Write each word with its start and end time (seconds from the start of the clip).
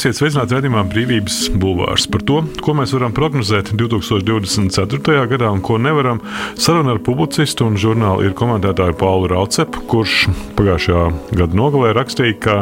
Esiet 0.00 0.16
sveicināti 0.16 0.54
redzamā 0.56 0.80
brīvības 0.88 1.34
bulvārs. 1.60 2.06
Par 2.08 2.22
to, 2.24 2.38
ko 2.64 2.72
mēs 2.72 2.94
varam 2.96 3.12
prognozēt 3.12 3.74
2024. 3.76 5.26
gadā 5.28 5.50
un 5.52 5.58
ko 5.60 5.74
nevaram, 5.76 6.22
saruna 6.56 6.94
ar 6.94 7.02
publicistu 7.04 7.66
un 7.68 7.76
žurnāla 7.76 8.24
ir 8.24 8.32
komentētāju 8.38 8.96
Paulu 8.96 9.28
Raucepu, 9.28 9.82
kurš 9.90 10.30
pagājušajā 10.56 11.02
gada 11.36 11.58
nogalē 11.60 11.90
rakstīja, 11.98 12.38
ka 12.40 12.54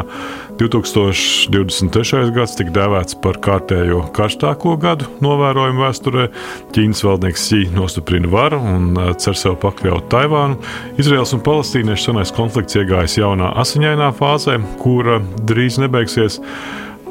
2023. 0.59 2.25
gads 2.35 2.57
tika 2.59 2.75
dēvēts 2.75 3.15
par 3.23 3.39
kārtējo 3.39 4.01
karstāko 4.19 4.75
gadu 4.83 5.07
novērojumu 5.23 5.85
vēsturē. 5.85 6.27
Ķīnas 6.75 7.05
valdnieks 7.07 7.47
Sī 7.53 7.61
nostiprina 7.71 8.27
varu 8.35 8.59
un 8.59 8.91
uh, 8.97 9.13
cer 9.15 9.39
sev 9.39 9.55
pakļaut 9.63 10.11
Taivānu. 10.11 10.59
Izraels 10.99 11.31
un 11.39 11.45
palestīniešu 11.47 12.09
senais 12.09 12.35
konflikts 12.35 12.75
iegājis 12.83 13.21
jaunā 13.21 13.55
asiņainā 13.63 14.11
fāzē, 14.19 14.59
kura 14.83 15.21
drīz 15.47 15.79
nebeigsies. 15.79 16.41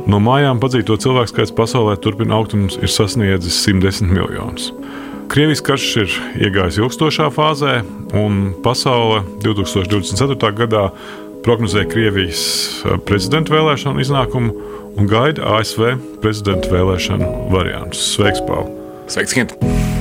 No 0.07 0.20
mājām 0.23 0.61
padzīto 0.62 0.97
cilvēku 1.01 1.33
skaits 1.33 1.55
pasaulē 1.57 1.97
turpina 2.01 2.38
augt 2.38 2.55
un 2.57 2.69
ir 2.70 2.93
sasniedzis 2.93 3.59
110 3.66 4.12
miljonus. 4.12 4.71
Krievijas 5.29 5.61
karš 5.61 5.88
ir 6.01 6.15
iegājis 6.46 6.79
ilgstošā 6.80 7.27
fāzē, 7.35 7.80
un 8.16 8.54
pasaule 8.65 9.21
2024. 9.45 10.52
gadā 10.63 10.87
prognozē 11.45 11.85
Krievijas 11.91 12.43
eh, 12.85 12.96
prezidenta 13.04 13.52
vēlēšanu 13.57 14.04
iznākumu 14.04 14.54
un 14.99 15.10
gaida 15.10 15.59
ASV 15.59 15.95
prezidenta 16.23 16.73
vēlēšanu 16.73 17.29
variantus. 17.52 18.15
Sveiks, 18.15 18.43
Pāvils! 18.49 18.74
Sveiks, 19.13 19.37
Kint! 19.37 19.54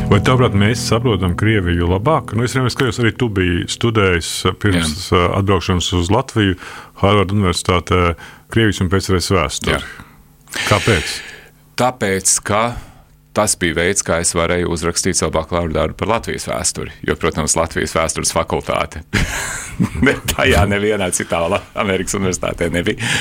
Vai 0.07 0.21
tāprāt, 0.23 0.53
mēs 0.55 0.85
saprotam 0.87 1.33
Krieviju 1.35 1.89
labāk? 1.91 2.31
Nu, 2.35 2.45
es 2.47 2.53
vienmēr 2.55 2.71
skatījos, 2.71 3.01
arī 3.03 3.11
tu 3.19 3.27
biji 3.31 3.65
studējis 3.71 4.29
pirms 4.61 5.09
Jā. 5.11 5.25
atbraukšanas 5.41 5.89
uz 5.99 6.11
Latviju, 6.13 6.55
Harvard 7.01 7.33
Universitātē, 7.35 8.13
Krievijas 8.53 8.79
un 8.83 8.91
PSRS 8.91 9.33
vēsturi. 9.35 9.79
Kāpēc? 10.67 11.15
Tāpēc, 11.77 12.35
ka 12.47 12.61
tas 13.37 13.53
bija 13.59 13.77
veids, 13.77 14.01
kā 14.05 14.17
es 14.23 14.33
varēju 14.37 14.71
uzrakstīt 14.73 15.19
savu 15.19 15.35
bakalaura 15.35 15.75
darbu 15.75 15.97
par 15.99 16.09
Latvijas 16.15 16.47
vēsturi. 16.49 16.95
Jo, 17.05 17.15
protams, 17.21 17.53
Latvijas 17.59 17.93
vēstures 17.97 18.33
fakultāte. 18.33 19.03
Tajā 20.33 20.63
nevienā 20.69 21.11
citā 21.13 21.43
Amerikas 21.77 22.17
universitātē 22.17 22.71
nebija. 22.73 23.11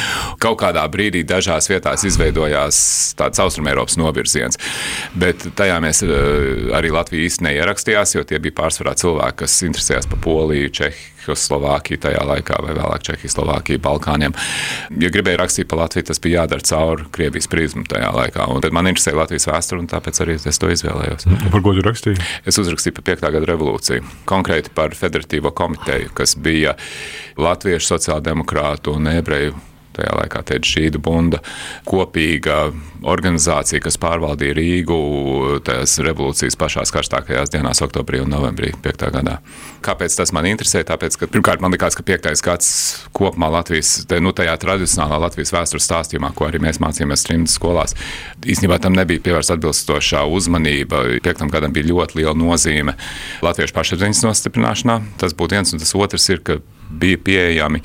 Kaut 0.41 0.57
kādā 0.63 0.87
brīdī 0.89 1.21
dažās 1.29 1.69
vietās 1.69 2.07
izveidojās 2.09 2.79
tāds 3.19 3.43
austrumēropas 3.45 3.99
novirziens. 4.01 4.61
Bet 5.13 5.45
tajā 5.59 5.77
mēs 5.85 6.01
eh, 6.07 6.73
arī 6.77 6.95
Latviju 6.97 7.29
īsti 7.29 7.51
neierakstījās, 7.51 8.17
jo 8.17 8.25
tie 8.25 8.41
bija 8.41 8.57
pārsvarā 8.63 8.97
cilvēki, 8.97 9.43
kas 9.45 9.61
interesējās 9.69 10.09
par 10.09 10.25
Poliju, 10.25 10.73
Čehiju. 10.81 11.13
Čehoslovākiju 11.27 12.01
tajā 12.03 12.23
laikā, 12.27 12.61
vai 12.63 12.75
vēlāk 12.77 13.03
Čehoslovākiju, 13.07 13.83
Balkāniem. 13.83 14.35
Ja 15.03 15.11
gribēju 15.13 15.41
rakstīt 15.41 15.71
par 15.71 15.83
Latviju, 15.83 16.07
tas 16.11 16.23
bija 16.23 16.43
jādara 16.43 16.67
caur 16.67 17.07
Krievijas 17.15 17.51
prizmu 17.51 17.87
tajā 17.91 18.13
laikā. 18.15 18.47
Un 18.53 18.63
tad 18.63 18.77
man 18.77 18.87
interesēja 18.91 19.19
Latvijas 19.19 19.49
vēsture, 19.51 19.83
un 19.83 19.91
tāpēc 20.07 20.23
arī 20.23 20.37
es 20.39 20.61
to 20.63 20.71
izvēlējos. 20.71 21.27
Par 21.51 21.63
ko 21.65 21.75
tu 21.75 21.83
rakstīji? 21.83 22.23
Es 22.47 22.59
uzrakstīju 22.63 22.95
par 23.01 23.07
5. 23.11 23.25
gada 23.35 23.51
revolūciju, 23.51 24.05
konkrēti 24.29 24.71
par 24.75 24.95
Federatīvo 24.95 25.51
komiteju, 25.57 26.13
kas 26.15 26.37
bija 26.39 26.77
Latviešu 27.37 27.97
sociāldemokrātu 27.97 28.95
un 28.97 29.11
ebreju 29.11 29.57
tajā 29.97 30.13
laikā 30.21 30.43
teica 30.47 30.73
Šīdu 30.77 31.01
bunda, 31.03 31.41
kopīga 31.89 32.71
organizācija, 33.07 33.83
kas 33.85 33.99
pārvaldīja 34.01 34.57
Rīgu 34.57 34.99
tās 35.67 35.99
revolūcijas 36.03 36.57
pašās 36.59 36.93
karstākajās 36.95 37.53
dienās, 37.53 37.83
oktobrī 37.85 38.23
un 38.25 38.33
novembrī 38.33 38.73
5. 38.85 39.07
gadā. 39.15 39.39
Kāpēc 39.85 40.17
tas 40.19 40.33
man 40.35 40.49
interesē? 40.51 40.83
Tāpēc, 40.87 41.19
ka 41.21 41.29
pirmkārt 41.31 41.63
man 41.65 41.75
likās, 41.75 41.97
ka 41.99 42.05
5. 42.07 42.33
gads 42.45 42.71
kopumā 43.17 43.51
Latvijas, 43.59 43.93
te, 44.09 44.21
nu, 44.23 44.33
tajā 44.37 44.57
tradicionālā 44.63 45.21
Latvijas 45.27 45.55
vēstures 45.55 45.87
stāstījumā, 45.87 46.33
ko 46.37 46.49
arī 46.49 46.63
mēs 46.65 46.81
mācījāmies 46.83 47.27
trimdas 47.27 47.57
skolās, 47.59 47.97
īstenībā 48.47 48.81
tam 48.83 48.97
nebija 48.99 49.23
pievērsta 49.25 49.57
atbilstošā 49.57 50.25
uzmanība. 50.37 51.05
5. 51.25 51.47
gadam 51.53 51.75
bija 51.75 51.91
ļoti 51.93 52.21
liela 52.21 52.37
nozīme 52.39 52.97
latviešu 53.45 53.77
pašapziņas 53.77 54.25
nostiprināšanā. 54.27 55.01
Tas 55.21 55.37
būtu 55.37 55.59
viens, 55.59 55.75
un 55.75 55.83
tas 55.83 55.95
otrs 55.97 56.29
ir, 56.33 56.43
ka 56.47 56.61
bija 56.91 57.19
pieejami 57.25 57.83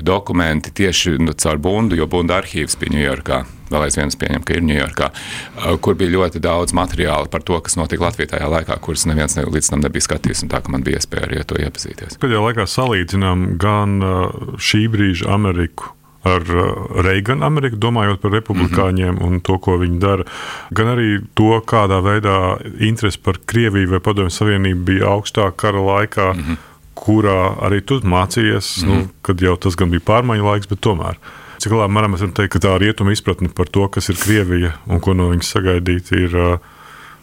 dokumenti 0.00 0.72
tieši 0.74 1.18
nu, 1.18 1.32
caur 1.32 1.58
Bundu, 1.58 1.96
jo 1.98 2.06
Bunda 2.10 2.40
arhīvs 2.40 2.78
bija 2.80 2.96
Ņujorkā. 2.96 3.44
Vēl 3.70 3.84
aizvien 3.86 4.10
es 4.10 4.18
pieņemu, 4.18 4.44
ka 4.46 4.56
ir 4.56 4.64
Ņujorkā, 4.66 5.10
uh, 5.10 5.76
kur 5.82 5.94
bija 5.98 6.14
ļoti 6.16 6.42
daudz 6.42 6.74
materiāla 6.74 7.30
par 7.30 7.44
to, 7.46 7.58
kas 7.62 7.78
notika 7.78 8.08
Latvijā 8.08 8.32
tajā 8.34 8.50
laikā, 8.50 8.78
kurus 8.82 9.06
neviens 9.06 9.36
ne, 9.38 9.46
līdz 9.46 9.70
tam 9.70 9.84
nebija 9.84 10.08
skatījis. 10.08 10.42
Tā 10.50 10.62
kā 10.64 10.74
man 10.74 10.82
bija 10.86 10.98
iespēja 10.98 11.28
arī 11.28 11.40
ar 11.42 11.46
to 11.46 11.60
iepazīties. 11.62 12.18
Pēdējā 12.22 12.42
laikā 12.48 12.66
salīdzinām 12.66 13.46
gan 13.62 13.98
uh, 14.02 14.58
šī 14.58 14.86
brīža 14.90 15.30
Ameriku 15.36 15.94
ar 16.26 16.42
uh, 16.42 16.64
Reiganu 17.06 17.46
Ameriku, 17.46 17.78
domājot 17.80 18.20
par 18.20 18.34
republikāņiem 18.34 19.14
mm 19.14 19.18
-hmm. 19.18 19.26
un 19.26 19.40
to, 19.40 19.58
ko 19.58 19.78
viņi 19.80 19.98
dara, 19.98 20.24
gan 20.70 20.90
arī 20.96 21.20
to, 21.34 21.52
kādā 21.64 22.02
veidā 22.04 22.58
interese 22.80 23.18
par 23.22 23.38
Krieviju 23.46 23.90
vai 23.90 24.00
Padomju 24.00 24.30
Savienību 24.30 24.84
bija 24.84 25.14
augstāka 25.14 25.56
kara 25.56 25.78
laikā. 25.78 26.32
Mm 26.34 26.40
-hmm 26.40 26.69
kurā 27.00 27.38
arī 27.66 27.80
tu 27.86 28.00
mācījies, 28.04 28.72
mm. 28.82 28.88
nu, 28.88 28.96
mhm. 28.96 29.12
kad 29.26 29.44
jau 29.44 29.56
tas 29.60 29.78
gan 29.78 29.92
bija 29.92 30.06
pārmaiņu 30.12 30.46
laiks, 30.46 30.70
bet 30.70 30.82
tomēr. 30.84 31.20
Cik 31.60 31.74
lielā 31.74 31.90
mērā 31.92 32.08
mēs 32.08 32.22
varam 32.24 32.36
teikt, 32.38 32.54
ka 32.54 32.62
tā 32.64 32.76
rietuma 32.80 33.12
izpratne 33.12 33.50
par 33.52 33.68
to, 33.68 33.84
kas 33.92 34.08
ir 34.08 34.16
Krievija 34.20 34.72
un 34.88 35.02
ko 35.04 35.12
no 35.16 35.28
viņas 35.28 35.50
sagaidīt, 35.56 36.08
ir 36.16 36.36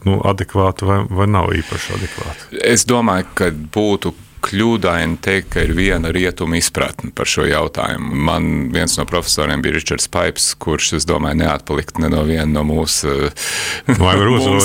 nu, 0.05 0.19
adekvāta 0.29 0.85
vai, 0.85 0.99
vai 1.09 1.25
nav 1.31 1.49
īpaši 1.57 1.95
adekvāta? 1.95 2.49
Es 2.61 2.85
domāju, 2.89 3.31
ka 3.37 3.49
būtu 3.49 4.13
kļūdaini 4.43 5.17
teikt, 5.23 5.49
ka 5.53 5.63
ir 5.65 5.73
viena 5.77 6.11
rietuma 6.13 6.57
izpratne 6.59 7.11
par 7.15 7.29
šo 7.29 7.45
jautājumu. 7.47 8.15
Man 8.27 8.49
viens 8.73 8.97
no 8.99 9.05
profesoriem 9.09 9.61
bija 9.63 9.77
Ričards 9.77 10.07
Paips, 10.11 10.51
kurš, 10.61 10.93
es 10.99 11.07
domāju, 11.09 11.41
neatpalikt 11.41 12.01
ne 12.01 12.09
no 12.13 12.23
viena 12.27 12.47
no 12.51 12.63
mūsu, 12.67 13.31
mūsu 13.97 14.57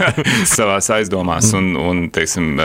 savās 0.56 0.90
aizdomās 0.94 1.52
un, 1.56 1.72
un 1.78 2.04
teiksim, 2.12 2.60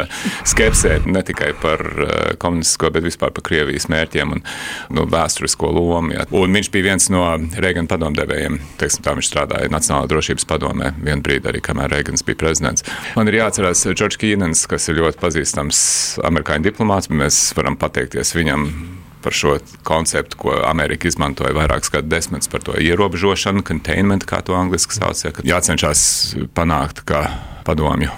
skepsē 0.48 1.00
ne 1.08 1.24
tikai 1.26 1.54
par 1.62 1.84
eh, 1.84 2.34
komunistisko, 2.42 2.92
bet 2.96 3.06
vispār 3.08 3.34
par 3.36 3.46
Krievijas 3.48 3.88
mērķiem 3.92 4.36
un 4.38 4.44
nu, 4.96 5.08
vēsturisko 5.10 5.72
lomu. 5.74 6.16
Ja. 6.18 6.28
Un 6.36 6.56
viņš 6.58 6.72
bija 6.74 6.90
viens 6.92 7.10
no 7.14 7.24
Reigana 7.58 7.90
padomdevējiem. 7.92 8.60
Teiksim, 8.82 9.06
tā 9.06 9.16
viņš 9.18 9.32
strādāja 9.32 9.72
Nacionālajā 9.74 10.12
drošības 10.14 10.48
padomē 10.50 10.94
vienu 10.98 11.24
brīdi 11.26 11.52
arī, 11.52 11.62
kamēr 11.64 11.92
Reigans 11.96 12.26
bija 12.28 12.40
prezidents. 12.42 12.86
Man 13.16 13.30
ir 13.30 13.40
jāatcerās 13.42 13.86
Džordžs 13.88 14.20
Kīnens, 14.22 14.66
kas 14.70 14.90
ir 14.92 15.00
ļoti 15.02 15.22
pazīstams 15.22 15.80
amerikāņu 16.28 16.57
amerikāņu 16.58 16.66
diplomāts, 16.66 17.10
mēs 17.10 17.54
varam 17.56 17.78
pateikties 17.78 18.36
viņam 18.36 18.68
par 19.22 19.34
šo 19.34 19.58
konceptu, 19.84 20.38
ko 20.38 20.54
Amerika 20.66 21.08
izmantoja 21.08 21.54
vairākus 21.54 21.92
gadu 21.92 22.08
desmitus 22.08 22.48
par 22.48 22.62
to 22.62 22.74
ierobežošanu, 22.78 23.64
containment, 23.64 24.26
kā 24.26 24.42
to 24.42 24.54
angļuiski 24.56 24.94
sauc, 24.96 25.24
ja, 25.24 25.32
jācenšas 25.44 26.36
panākt, 26.54 27.04
ka 27.06 27.28
padomju 27.66 28.10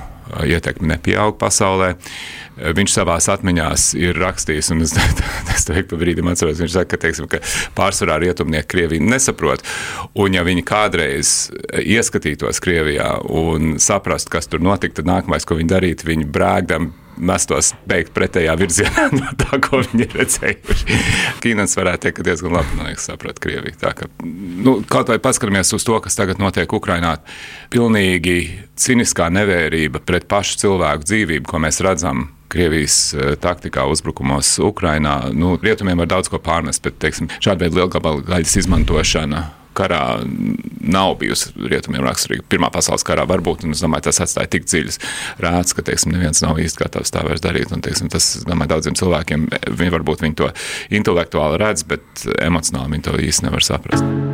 ietekme 0.45 0.91
nepieaug 0.91 1.39
pasaulē. 1.39 1.95
Viņš 2.59 2.91
savā 2.91 3.16
atmiņā 3.17 3.69
ir 3.97 4.19
rakstījis, 4.19 4.69
un 4.75 4.83
es, 4.83 4.94
es 5.56 5.66
to 5.66 5.73
ik 5.79 5.88
pa 5.89 5.97
brīdim 5.97 6.27
atceros. 6.29 6.59
Viņš 6.59 6.75
saka, 6.75 6.91
ka, 6.91 7.01
teiksim, 7.07 7.25
ka 7.31 7.39
pārsvarā 7.73 8.19
rietumnieki 8.21 8.69
Krieviju 8.69 9.07
nesaprot. 9.09 9.63
Un, 10.13 10.35
ja 10.35 10.44
viņi 10.45 10.67
kādreiz 10.67 11.50
ieskatītos 11.79 12.61
Krievijā 12.61 13.16
un 13.25 13.80
saprastu, 13.81 14.35
kas 14.35 14.51
tur 14.51 14.62
notika, 14.62 15.00
tad 15.00 15.09
nākamais, 15.09 15.47
ko 15.47 15.57
viņi 15.57 15.71
darītu, 15.71 16.12
viņi 16.12 16.30
brēgdami 16.30 17.08
mestos 17.19 17.74
beigt 17.89 18.13
pretējā 18.16 18.56
virzienā 18.60 19.10
no 19.19 19.33
tā, 19.39 19.60
ko 19.63 19.81
viņi 19.83 20.06
ir 20.06 20.16
redzējuši. 20.21 21.00
Kīnans 21.44 21.77
varētu 21.80 22.07
teikt, 22.07 22.19
ka 22.19 22.27
diezgan 22.30 22.56
labi 22.57 22.80
no 22.80 22.88
liekas, 22.88 23.10
saprot 23.12 23.42
Krieviju. 23.44 23.77
Tā, 23.81 23.94
ka, 23.98 24.10
nu, 24.24 24.80
kaut 24.89 25.12
vai 25.12 25.19
paskatāmies 25.24 25.74
uz 25.75 25.86
to, 25.88 26.00
kas 26.04 26.18
tagad 26.19 26.42
notiek 26.42 26.71
Ukrainā, 26.75 27.18
pilnīgi 27.74 28.39
ciniskā 28.80 29.30
nevērība 29.33 30.04
pret 30.06 30.27
pašu 30.31 30.60
cilvēku 30.63 31.07
dzīvību, 31.10 31.50
ko 31.50 31.62
mēs 31.62 31.83
redzam 31.86 32.30
Krievijas 32.50 32.98
eh, 33.13 33.36
taktikā 33.38 33.86
uzbrukumos 33.92 34.56
Ukrajinā. 34.66 35.30
Nu, 35.38 35.54
rietumiem 35.62 36.01
var 36.01 36.10
daudz 36.16 36.31
ko 36.33 36.42
pārnest, 36.42 36.81
bet 36.86 36.98
teiksim, 37.04 37.30
šāda 37.38 37.68
veida 37.68 37.83
lielgabalu 37.83 38.25
gaļas 38.25 38.57
izmantošana 38.63 39.45
karā 39.80 40.04
nav 40.80 41.16
bijusi 41.22 41.54
rietumiem 41.72 42.06
raksturīga. 42.06 42.46
Pirmā 42.52 42.72
pasaules 42.74 43.06
karā 43.08 43.26
varbūt, 43.30 43.66
un 43.68 43.76
es 43.76 43.84
domāju, 43.84 44.10
tas 44.10 44.22
atstāja 44.26 44.52
tik 44.56 44.68
dziļas 44.68 45.00
rādes, 45.44 45.76
ka, 45.76 45.86
teiksim, 45.88 46.14
neviens 46.16 46.44
nav 46.46 46.60
īsti 46.62 46.84
gatavs 46.84 47.14
tā 47.16 47.24
vairs 47.28 47.44
darīt. 47.46 47.74
Un, 47.76 47.84
teiksim, 47.86 48.12
tas, 48.12 48.31
domāju, 48.48 48.74
daudziem 48.76 49.00
cilvēkiem, 49.00 49.48
viņi 49.70 49.96
varbūt 49.98 50.26
viņi 50.26 50.40
to 50.44 50.52
intelektuāli 51.02 51.62
redz, 51.64 51.88
bet 51.90 52.28
emocionāli 52.40 52.98
viņi 52.98 53.10
to 53.10 53.18
īsti 53.30 53.50
nevar 53.50 53.66
saprast. 53.66 54.29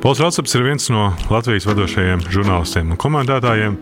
Pols 0.00 0.16
Rācaps 0.16 0.54
ir 0.56 0.62
viens 0.64 0.86
no 0.88 1.10
Latvijas 1.28 1.66
vadošajiem 1.68 2.22
žurnālistiem 2.32 2.94
un 2.94 2.98
komentētājiem. 3.00 3.74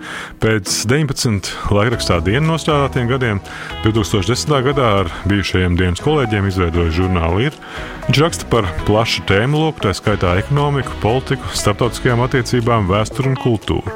Pēc 0.43 0.73
19 0.91 1.53
laikrakstā 1.70 2.17
dienu 2.26 2.56
nostrādātiem 2.56 3.06
gadiem, 3.06 3.38
2010. 3.85 4.50
gadā 4.67 4.88
ar 5.05 5.12
bijušajiem 5.31 5.76
dienas 5.79 6.03
kolēģiem 6.03 6.49
izveidoja 6.50 6.97
žurnālu 6.97 7.44
ir. 7.47 7.61
Viņš 8.09 8.23
raksta 8.25 8.50
par 8.50 8.67
plašu 8.88 9.23
tēmu 9.31 9.62
loku, 9.62 9.85
tā 9.87 9.94
skaitā 9.94 10.35
ekonomiku, 10.43 10.99
politiku, 11.05 11.55
starptautiskajām 11.55 12.26
attiecībām, 12.26 12.91
vēsturi 12.91 13.31
un 13.31 13.38
kultūru. 13.38 13.94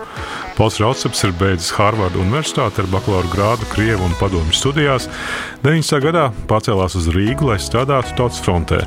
Pols 0.57 0.77
Rauceps 0.83 1.23
ir 1.25 1.33
beidzis 1.41 1.73
Hārvarda 1.73 2.21
Universitāti 2.21 2.83
ar 2.83 2.89
bakalaura 2.93 3.31
grādu 3.33 3.69
Krievu 3.73 4.05
un 4.05 4.13
Padomju 4.21 4.53
studijās. 4.57 5.09
90. 5.65 6.01
gadā 6.05 6.27
pārcēlās 6.51 6.97
uz 6.99 7.09
Rīgu, 7.15 7.49
lai 7.49 7.57
strādātu 7.63 8.13
tautas 8.19 8.43
frontē. 8.45 8.83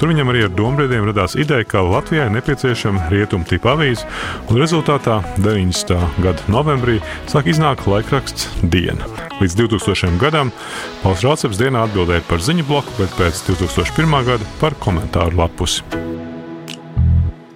Tur 0.00 0.10
viņam 0.10 0.32
arī 0.32 0.46
ar 0.46 0.54
dombrīdiem 0.56 1.04
radās 1.10 1.36
ideja, 1.36 1.66
ka 1.68 1.84
Latvijai 1.84 2.30
nepieciešama 2.32 3.10
rietumu 3.12 3.46
tipa 3.48 3.74
avīze, 3.76 4.08
un 4.48 4.58
rezultātā 4.58 5.20
90. 5.36 6.00
gada 6.24 6.48
novembrī 6.52 6.98
sāk 7.30 7.52
iznākt 7.52 7.86
laikraksts 7.90 8.48
Diena. 8.62 9.06
Līdz 9.42 9.58
2000. 9.60 10.16
gadam 10.22 10.50
Pols 11.04 11.26
Rauceps 11.26 11.60
dienā 11.60 11.84
atbildēja 11.86 12.24
par 12.30 12.40
ziņu 12.42 12.66
bloku, 12.66 12.96
bet 12.98 13.12
pēc 13.20 13.44
2001. 13.52 14.18
gada 14.32 14.52
par 14.64 14.78
komentāru 14.80 15.44
lapusi. 15.44 15.84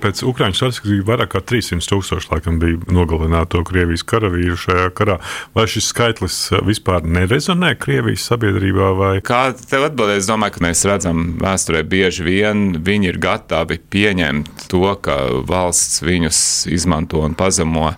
Pēc 0.02 0.20
Ukraiņas 0.28 0.60
atkarības 0.66 1.06
vairāk 1.08 1.30
kā 1.32 1.40
300 1.52 1.88
tūkstoši 1.88 2.28
laikam 2.28 2.58
bija 2.60 2.78
nogalināto 2.92 3.62
Krievijas 3.66 4.04
karavīru 4.06 4.58
šajā 4.60 4.90
karā. 4.96 5.16
Vai 5.56 5.64
šis 5.70 5.88
skaitlis 5.92 6.36
vispār 6.66 7.06
nerezonē 7.08 7.72
Krievijas 7.80 8.26
sabiedrībā? 8.28 8.90
Vai? 8.98 9.12
Kā 9.24 9.48
tev 9.56 9.86
atbildēja, 9.88 10.20
es 10.20 10.28
domāju, 10.28 10.56
ka 10.56 10.64
mēs 10.66 10.84
redzam 10.88 11.22
vēsturē 11.40 11.80
bieži 11.88 12.26
vien 12.26 12.66
viņi 12.84 13.10
ir 13.12 13.20
gatavi 13.22 13.80
pieņemt 13.92 14.66
to, 14.72 14.84
ka 15.00 15.16
valsts 15.48 16.04
viņus 16.04 16.42
izmanto 16.76 17.24
un 17.24 17.38
pazemo 17.38 17.94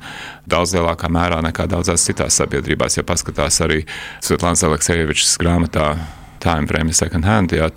daudz 0.49 0.77
lielākā 0.79 1.11
mērā 1.12 1.43
nekā 1.49 1.67
daudzās 1.71 2.06
citās 2.06 2.39
sabiedrībās. 2.39 3.01
Ja 3.01 3.06
paskatās 3.06 3.59
arī 3.67 3.83
Svetlāns 4.23 4.62
Aleksēvičs 4.65 5.35
grāmatā 5.43 5.97
Time 6.43 6.69
Frame 6.70 6.94
Second 6.94 7.26
Hand. 7.29 7.55
Jā. 7.56 7.70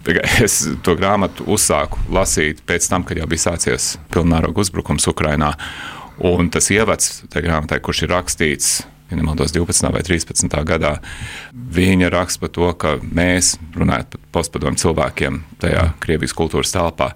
Es 0.43 0.61
to 0.85 0.95
grāmatu 0.99 1.47
uzsāku 1.51 1.99
lasīt 2.13 2.63
pēc 2.67 2.87
tam, 2.91 3.05
kad 3.07 3.19
jau 3.19 3.27
bija 3.29 3.49
sācies 3.49 3.95
pilnvērtīgs 4.13 4.67
uzbrukums 4.67 5.09
Ukrajinā. 5.11 5.53
Un 6.27 6.51
tas 6.53 6.67
ievads 6.73 7.23
tajā 7.31 7.47
grāmatā, 7.47 7.79
kurš 7.81 8.05
ir 8.05 8.13
rakstīts 8.13 8.73
ja 9.11 9.17
nemaldos, 9.19 9.51
12. 9.51 9.91
vai 9.91 10.01
13. 10.07 10.47
gadā. 10.67 10.95
Viņa 11.51 12.09
raksta 12.11 12.45
par 12.45 12.51
to, 12.55 12.69
ka 12.79 12.93
mēs, 13.03 13.53
runājot 13.75 14.13
par 14.13 14.21
postpadomu 14.37 14.79
cilvēkiem 14.79 15.41
tajā 15.61 15.83
Krievijas 16.03 16.33
kultūras 16.35 16.71
telpā, 16.73 17.11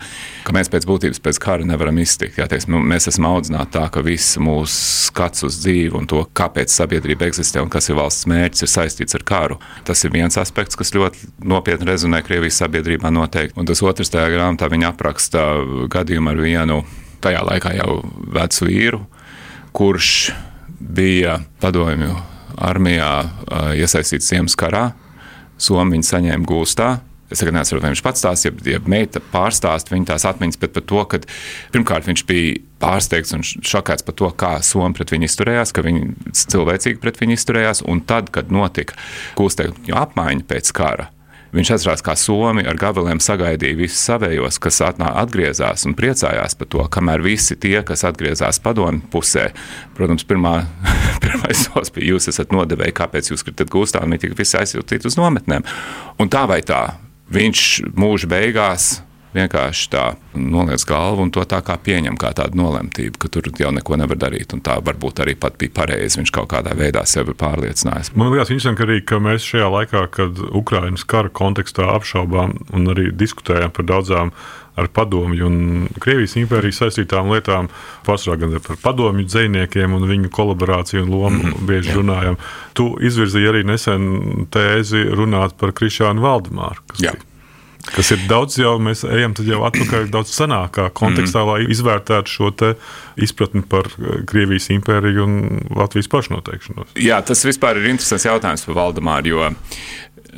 ka 0.45 0.55
mēs 0.55 0.69
pēc 0.71 0.87
būtības 0.89 1.21
pēc 1.23 1.39
kara 1.41 1.67
nevaram 1.67 1.97
iztikt. 2.03 2.39
Jā, 2.39 2.49
teiks, 2.51 2.67
nu, 2.71 2.81
mēs 2.83 3.07
esam 3.11 3.29
audzināti 3.29 3.77
tā, 3.77 3.85
ka 3.91 4.03
viss 4.05 4.37
mūsu 4.41 4.75
skats 5.09 5.47
uz 5.47 5.59
dzīvi 5.63 5.95
un 5.95 6.09
to, 6.11 6.25
kāpēc 6.35 6.73
sabiedrība 6.73 7.29
eksistē 7.29 7.63
un 7.63 7.71
kas 7.71 7.89
ir 7.89 7.99
valsts 7.99 8.27
mērķis, 8.29 8.65
ir 8.65 8.73
saistīts 8.73 9.17
ar 9.17 9.23
karu. 9.27 9.59
Tas 9.87 10.03
ir 10.03 10.13
viens 10.15 10.37
aspekts, 10.41 10.75
kas 10.79 10.93
ļoti 10.95 11.31
nopietni 11.47 11.87
rezonē 11.89 12.21
Krievijas 12.25 12.59
sabiedrībā 12.63 13.11
noteikti. 13.13 13.55
Un 13.59 13.69
tas 13.69 13.83
otrs 13.85 14.11
tajā 14.11 14.27
grāmatā 14.35 14.69
viņa 14.71 14.91
apraksta 14.91 15.45
gadījumu 15.91 16.33
ar 16.33 16.43
vienu 16.43 16.81
tajā 17.23 17.45
laikā 17.47 17.71
jau 17.79 18.01
vecu 18.35 18.67
vīru, 18.67 19.01
kurš 19.75 20.11
bija 20.85 21.39
padomju 21.63 22.13
armijā 22.61 23.11
iesaistīts 23.75 24.29
Ziemas 24.31 24.55
karā. 24.59 24.89
Somija 25.57 25.95
viņu 25.95 26.07
saņēma 26.09 26.47
gūstā. 26.49 26.95
Es 27.31 27.41
tagad 27.41 27.55
nesaprotu, 27.55 27.81
vai 27.87 27.89
viņš 27.95 28.01
pats 28.05 28.21
tās, 28.21 28.43
ja, 28.45 28.51
ja 28.69 28.77
meita 28.85 29.17
pārstāst 29.31 29.89
viņa 29.89 30.11
tās 30.11 30.27
atmiņas, 30.29 30.59
bet 30.61 30.75
par 30.75 30.83
to, 30.85 30.99
ka 31.09 31.19
pirmkārt 31.73 32.05
viņš 32.05 32.21
bija 32.29 32.59
pārsteigts 32.83 33.33
un 33.33 33.41
šokēts 33.41 34.05
par 34.05 34.17
to, 34.19 34.29
kā 34.37 34.51
Somija 34.63 34.93
pret 34.99 35.15
viņu 35.15 35.25
izturējās, 35.25 35.73
ka 35.73 35.83
viņi 35.87 36.35
cilvēcīgi 36.37 37.01
pret 37.01 37.17
viņu 37.23 37.39
izturējās, 37.39 37.81
un 37.89 38.03
tad, 38.05 38.29
kad 38.35 38.53
notika 38.53 38.99
gūstekņu 39.39 39.97
apmaiņa 39.97 40.45
pēc 40.51 40.69
kara, 40.77 41.09
Viņš 41.55 41.69
atcerās, 41.71 42.01
kā 42.03 42.17
Somi 42.19 42.65
ar 42.67 42.75
gabaliem 42.79 43.21
sagaidīja 43.23 43.77
visus 43.79 44.01
savējos, 44.09 44.57
kas 44.59 44.81
atnā, 44.83 45.07
atgriezās 45.21 45.85
un 45.87 45.95
priecājās 45.95 46.57
par 46.59 46.67
to, 46.73 46.83
kamēr 46.91 47.23
visi 47.23 47.55
tie, 47.55 47.77
kas 47.87 48.03
atgriezās 48.07 48.59
padomu 48.63 48.99
pusē, 49.13 49.47
protams, 49.95 50.27
pirmā, 50.27 50.57
pirmais 51.23 51.63
solis 51.63 51.93
bija, 51.95 52.11
jūs 52.11 52.27
esat 52.33 52.51
nodevēji, 52.55 52.97
kāpēc 52.99 53.31
jūs 53.31 53.45
kritat 53.47 53.71
gūstā, 53.71 54.03
un 54.03 54.11
viņi 54.11 54.25
tika 54.25 54.39
visi 54.41 54.59
aizsūtīti 54.59 55.07
uz 55.07 55.15
nometnēm. 55.21 55.63
Un 56.19 56.31
tā 56.33 56.43
vai 56.51 56.59
tā, 56.67 56.83
viņš 57.31 57.65
mūža 57.95 58.31
beigās 58.35 58.89
vienkārši 59.35 59.89
tā 59.93 60.05
noliec 60.35 60.83
galvu 60.87 61.25
un 61.25 61.31
to 61.33 61.43
tā 61.49 61.61
kā 61.65 61.77
pieņem 61.81 62.17
kā 62.19 62.31
tādu 62.37 62.59
nolemtību, 62.59 63.19
ka 63.21 63.31
tur 63.31 63.49
jau 63.59 63.71
neko 63.75 63.99
nevar 63.99 64.19
darīt. 64.25 64.55
Un 64.55 64.63
tā 64.65 64.77
varbūt 64.83 65.23
arī 65.25 65.35
pat 65.39 65.59
bija 65.61 65.75
pareizi. 65.81 66.19
Viņš 66.21 66.33
kaut 66.35 66.49
kādā 66.53 66.75
veidā 66.77 67.05
sevi 67.09 67.35
pārliecinājis. 67.37 68.13
Man 68.15 68.31
liekas, 68.33 68.51
interesanti 68.53 68.85
arī, 68.87 68.99
ka 69.05 69.21
mēs 69.23 69.47
šajā 69.47 69.71
laikā, 69.77 70.05
kad 70.15 70.43
Ukraiņas 70.51 71.07
kara 71.09 71.31
kontekstā 71.31 71.89
apšaubām 71.95 72.55
un 72.75 72.93
arī 72.93 73.11
diskutējam 73.15 73.73
par 73.75 73.89
daudzām 73.91 74.31
ar 74.75 74.89
padomju 74.91 75.45
un 75.47 75.59
Krievijas 76.03 76.35
impērijas 76.35 76.81
saistītām 76.81 77.29
lietām, 77.31 77.69
pārsvarā 78.07 78.41
gan 78.41 78.57
par 78.65 78.79
padomju 78.83 79.23
dziniekiem 79.29 79.93
un 79.95 80.07
viņu 80.09 80.31
kolaborāciju 80.35 81.05
un 81.05 81.13
lomu 81.13 81.37
mm 81.37 81.51
-hmm, 81.51 81.67
bieži 81.69 81.93
jā. 81.93 81.95
runājam. 81.95 82.35
Tu 82.73 82.89
izvirzīji 83.07 83.51
arī 83.51 83.63
nesen 83.63 84.47
tēzi 84.51 85.05
runāt 85.15 85.55
par 85.57 85.71
Krišānu 85.71 86.21
Valdemāru. 86.21 86.83
Jā. 86.99 87.15
Bija 87.15 87.34
Kas 87.93 88.09
ir 88.15 88.23
daudz, 88.29 88.57
jau 88.57 88.75
mēs 88.81 89.03
ejam 89.05 89.35
jau 89.45 89.61
atpakaļ 89.67 90.07
daudz 90.13 90.33
senākā 90.33 90.87
kontekstā, 90.97 91.43
mm. 91.43 91.51
lai 91.51 91.73
izvērtētu 91.75 92.33
šo 92.33 92.49
izpratni 93.21 93.61
par 93.69 93.91
eh, 93.99 94.23
Krievijas 94.29 94.71
impēriju 94.73 95.25
un 95.25 95.35
Latvijas 95.75 96.09
pašnoteikšanos. 96.11 96.95
Jā, 97.01 97.21
tas 97.25 97.45
vispār 97.45 97.81
ir 97.81 97.91
interesants 97.93 98.25
jautājums 98.25 98.65
par 98.65 98.79
Valdemāru. 98.81 99.35
Jo 99.35 99.53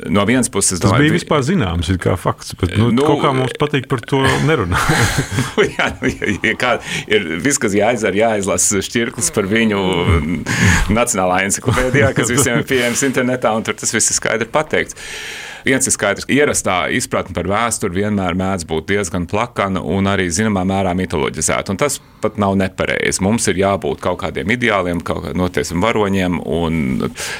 no 0.06 0.24
vienas 0.24 0.48
puses, 0.50 0.78
tas 0.78 0.84
domāju, 0.84 1.06
bija 1.06 1.14
vispār 1.16 1.42
zināms, 1.46 1.90
kā 2.02 2.14
fakts, 2.20 2.54
bet 2.58 2.74
nu, 2.78 2.90
nu, 2.94 3.04
kaut 3.06 3.22
kā 3.24 3.32
mums 3.34 3.54
patīk 3.58 3.88
par 3.90 4.02
to 4.04 4.20
nerunāt. 4.46 4.92
jā, 5.76 5.88
nu, 5.98 6.12
ja 6.46 6.54
kā, 6.60 6.76
ir 7.10 7.26
viss, 7.42 7.60
kas 7.62 7.74
jāizdara, 7.76 8.20
jāizlasa 8.22 8.82
šķirklis 8.84 9.32
par 9.34 9.48
viņu 9.50 9.82
nacionālā 10.94 11.42
encyklopēdijā, 11.48 12.12
kas 12.16 12.32
visiem 12.34 12.62
ir 12.62 12.68
pieejams 12.68 13.04
internetā, 13.08 13.54
un 13.56 13.66
tur 13.66 13.78
tas 13.78 13.94
viss 13.94 14.12
ir 14.12 14.20
skaidri 14.20 14.50
pateikts. 14.52 14.98
Viens 15.68 15.84
ir 15.84 15.92
skaidrs, 15.92 16.24
ka 16.24 16.32
ierastā 16.32 16.74
izpratne 16.96 17.34
par 17.36 17.44
vēsturi 17.50 18.00
vienmēr 18.00 18.36
mēdz 18.38 18.64
būt 18.70 18.86
diezgan 18.88 19.26
plakana 19.28 19.82
un 19.84 20.08
arī 20.08 20.30
zināmā 20.32 20.62
mērā 20.64 20.94
mitoloģizēta. 20.96 21.76
Tas 21.76 21.98
pat 22.22 22.38
nav 22.40 22.56
nepareizi. 22.56 23.20
Mums 23.26 23.50
ir 23.52 23.60
jābūt 23.60 24.00
kaut 24.00 24.22
kādiem 24.22 24.48
ideāliem, 24.56 25.02
kaut 25.04 25.26
kādiem 25.26 25.42
noteikti 25.42 25.76
varoņiem 25.84 26.40
un 26.40 26.80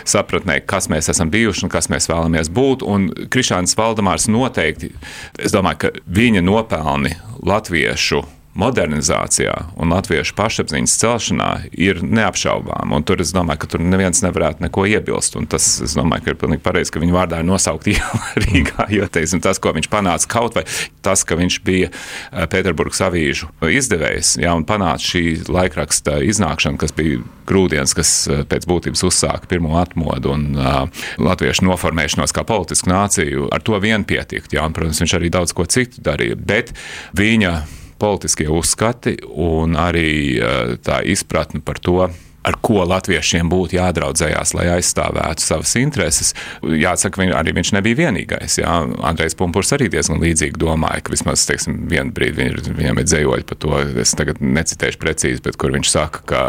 sapratnē, 0.05 0.61
kas 0.69 0.91
mēs 0.93 1.09
esam 1.09 1.33
bijuši 1.33 1.64
un 1.64 1.73
kas 1.73 1.88
mēs 1.88 2.11
vēlamies 2.12 2.52
būt. 2.52 2.85
Un 2.85 3.09
Krišāns 3.33 3.73
Valdemārs 3.81 4.29
noteikti, 4.29 4.93
es 5.41 5.57
domāju, 5.57 5.87
ka 5.87 5.95
viņa 6.21 6.45
nopelni 6.45 7.17
latviešu 7.49 8.26
modernizācijā 8.59 9.55
un 9.79 9.93
latviešu 9.95 10.35
pašapziņas 10.38 10.97
celšanā 11.00 11.50
ir 11.79 12.00
neapšaubām. 12.03 12.97
Tur 13.07 13.23
es 13.23 13.33
domāju, 13.35 13.62
ka 13.62 13.71
tur 13.75 13.85
neviens 13.85 14.23
nevarētu 14.25 14.65
neko 14.67 14.87
iebilst. 14.91 15.37
Tas, 15.50 15.69
es 15.85 15.95
domāju, 15.97 16.25
ka 16.25 16.35
ir 16.35 16.41
pilnīgi 16.41 16.65
pareizi, 16.65 16.93
ka 16.95 17.03
viņa 17.03 17.15
vārdā 17.15 17.41
ir 17.43 17.49
nosaukt 17.49 17.88
iela 17.93 18.21
Rīgā. 18.43 18.88
Jo 18.95 19.09
teiksim, 19.12 19.43
tas, 19.45 19.61
ko 19.62 19.73
viņš 19.77 19.91
panāca 19.93 20.31
kaut 20.31 20.59
vai 20.59 20.65
tas, 21.05 21.23
ka 21.29 21.38
viņš 21.38 21.61
bija 21.67 21.91
eh, 21.91 22.47
Pēterburgas 22.50 23.03
avīžu 23.07 23.50
izdevējs 23.62 24.37
ja, 24.43 24.55
un 24.59 24.67
panāca 24.69 25.12
šī 25.12 25.25
laikraksta 25.49 26.19
iznākšana, 26.27 26.81
kas 26.81 26.95
bija 26.97 27.23
grūdienis, 27.49 27.95
kas 27.97 28.12
eh, 28.27 28.45
pēc 28.49 28.67
būtības 28.69 29.05
uzsāka 29.09 29.50
pirmo 29.50 29.77
atmodu 29.81 30.35
un 30.35 30.47
uh, 30.59 31.05
latviešu 31.23 31.65
noformēšanos 31.69 32.35
kā 32.35 32.45
politisku 32.49 32.91
nāciju, 32.91 33.49
ar 33.55 33.62
to 33.65 33.79
vien 33.83 34.05
pietikt. 34.09 34.53
Ja, 34.57 34.67
un, 34.67 34.75
protams, 34.77 35.00
viņš 35.05 35.15
arī 35.19 35.31
daudz 35.33 35.55
ko 35.57 35.67
citu 35.71 36.03
darīja. 36.05 36.37
Bet 36.49 36.75
viņa 37.17 37.53
politiskie 37.99 38.49
uzskati 38.50 39.19
un 39.28 39.76
arī 39.78 40.11
eh, 40.38 40.73
tā 40.85 41.02
izpratne 41.07 41.62
par 41.64 41.83
to, 41.83 42.09
ar 42.49 42.57
ko 42.64 42.85
latviešiem 42.88 43.49
būtu 43.50 43.76
jādraudzējās, 43.76 44.55
lai 44.57 44.69
aizstāvētu 44.76 45.45
savas 45.45 45.75
intereses. 45.81 46.33
Jāsaka, 46.62 47.21
viņ, 47.21 47.33
arī 47.37 47.55
viņš 47.59 47.73
nebija 47.76 47.99
vienīgais. 48.05 48.59
Jā. 48.62 48.76
Andrejs 49.09 49.37
Punkurs 49.38 49.75
arī 49.76 49.90
diezgan 49.93 50.23
līdzīgi 50.23 50.61
domāja, 50.61 51.02
ka 51.05 51.14
vismaz 51.14 51.45
teiksim, 51.49 51.81
vienu 51.90 52.14
brīdi 52.14 52.38
viņ, 52.38 52.71
viņam 52.78 53.02
ir 53.02 53.09
dzējoļi 53.09 53.49
par 53.49 53.61
to. 53.64 53.75
Es 54.05 54.14
tagad 54.19 54.40
necitēšu 54.45 55.02
precīzi, 55.02 55.45
bet 55.45 55.59
kur 55.61 55.75
viņš 55.76 55.93
saka, 55.93 56.25
ka 56.31 56.43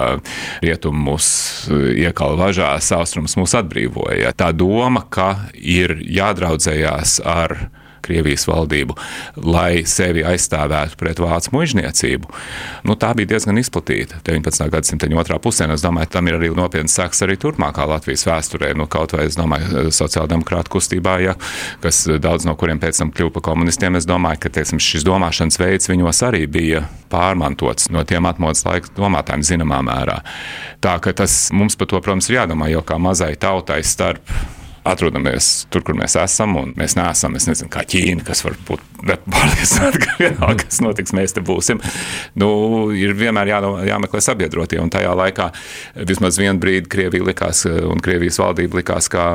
rietumi 0.64 1.04
mūs 1.10 1.32
iekala 2.06 2.40
važās, 2.46 2.94
austrums 2.96 3.36
mūs 3.40 3.58
atbrīvoja. 3.60 4.36
Tā 4.40 4.54
doma, 4.56 5.04
ka 5.10 5.50
ir 5.58 5.98
jādraudzējās 6.06 7.20
ar 7.28 7.58
Krievijas 8.10 8.48
valdību, 8.50 8.96
lai 9.46 9.84
sevi 9.86 10.24
aizstāvētu 10.26 10.98
pret 10.98 11.22
vācu 11.22 11.54
mužniecību. 11.54 12.32
Nu, 12.90 12.96
tā 13.00 13.12
bija 13.18 13.36
diezgan 13.36 13.62
izplatīta 13.62 14.24
19. 14.26 14.66
gadsimta 14.74 15.10
otrā 15.20 15.38
pusē. 15.42 15.68
Es 15.70 15.84
domāju, 15.86 16.10
tam 16.16 16.30
ir 16.30 16.40
arī 16.40 16.50
nopietns 16.56 16.96
seks 16.98 17.22
arī 17.26 17.38
turpmākā 17.38 17.86
Latvijas 17.90 18.26
vēsturē. 18.26 18.72
Nu, 18.78 18.88
kaut 18.90 19.14
vai 19.14 19.28
es 19.30 19.38
domāju, 19.38 19.92
sociāldemokrāta 19.94 20.74
kustībā, 20.74 21.20
ja, 21.22 21.36
kas 21.84 22.06
daudz 22.22 22.48
no 22.50 22.56
kuriem 22.60 22.82
pēc 22.82 23.04
tam 23.04 23.14
kļuva 23.14 23.36
par 23.38 23.46
komunistiem, 23.52 24.00
es 24.00 24.10
domāju, 24.10 24.42
ka 24.46 24.54
teiksim, 24.58 24.82
šis 24.82 25.06
domāšanas 25.08 25.60
veids 25.62 25.92
viņos 25.92 26.24
arī 26.26 26.46
bija 26.50 26.86
pārmantots 27.14 27.92
no 27.94 28.04
tiem 28.08 28.26
atmodas 28.30 28.66
laika 28.66 28.94
domātājiem 28.98 29.46
zināmā 29.54 29.82
mērā. 29.86 30.22
Tā 30.84 30.98
ka 31.04 31.14
tas 31.14 31.50
mums 31.54 31.78
par 31.78 31.92
to, 31.92 32.02
protams, 32.02 32.30
ir 32.32 32.42
jādomā, 32.42 32.72
jo 32.74 32.82
kā 32.86 32.98
mazai 33.02 33.36
tautai 33.40 33.82
starp 33.86 34.24
atrodamies 34.92 35.50
tur, 35.74 35.84
kur 35.86 35.98
mēs 35.98 36.18
esam, 36.20 36.58
un 36.60 36.74
mēs 36.80 36.98
neesam, 37.00 37.36
es 37.40 37.48
nezinu, 37.50 37.72
kā 37.74 37.86
Ķīna, 37.90 38.26
kas 38.28 38.44
var 38.46 38.58
būt 38.68 38.99
pārliecināti, 39.06 40.02
ka 40.04 40.16
vienalga, 40.20 40.66
kas 40.66 40.82
notiks, 40.84 41.14
mēs 41.16 41.36
te 41.36 41.44
būsim. 41.46 41.82
Nu, 42.40 42.50
ir 42.96 43.16
vienmēr 43.18 43.54
jā, 43.54 43.60
jāmeklē 43.92 44.22
sabiedrotie, 44.24 44.80
un 44.82 44.92
tajā 44.94 45.14
laikā 45.18 45.50
vismaz 46.10 46.40
vienu 46.42 46.60
brīdi 46.62 46.90
Krievija 46.92 47.28
likās, 47.30 47.66
un 47.66 48.02
Krievijas 48.04 48.40
valdība 48.42 48.82
likās 48.82 49.10
kā 49.12 49.26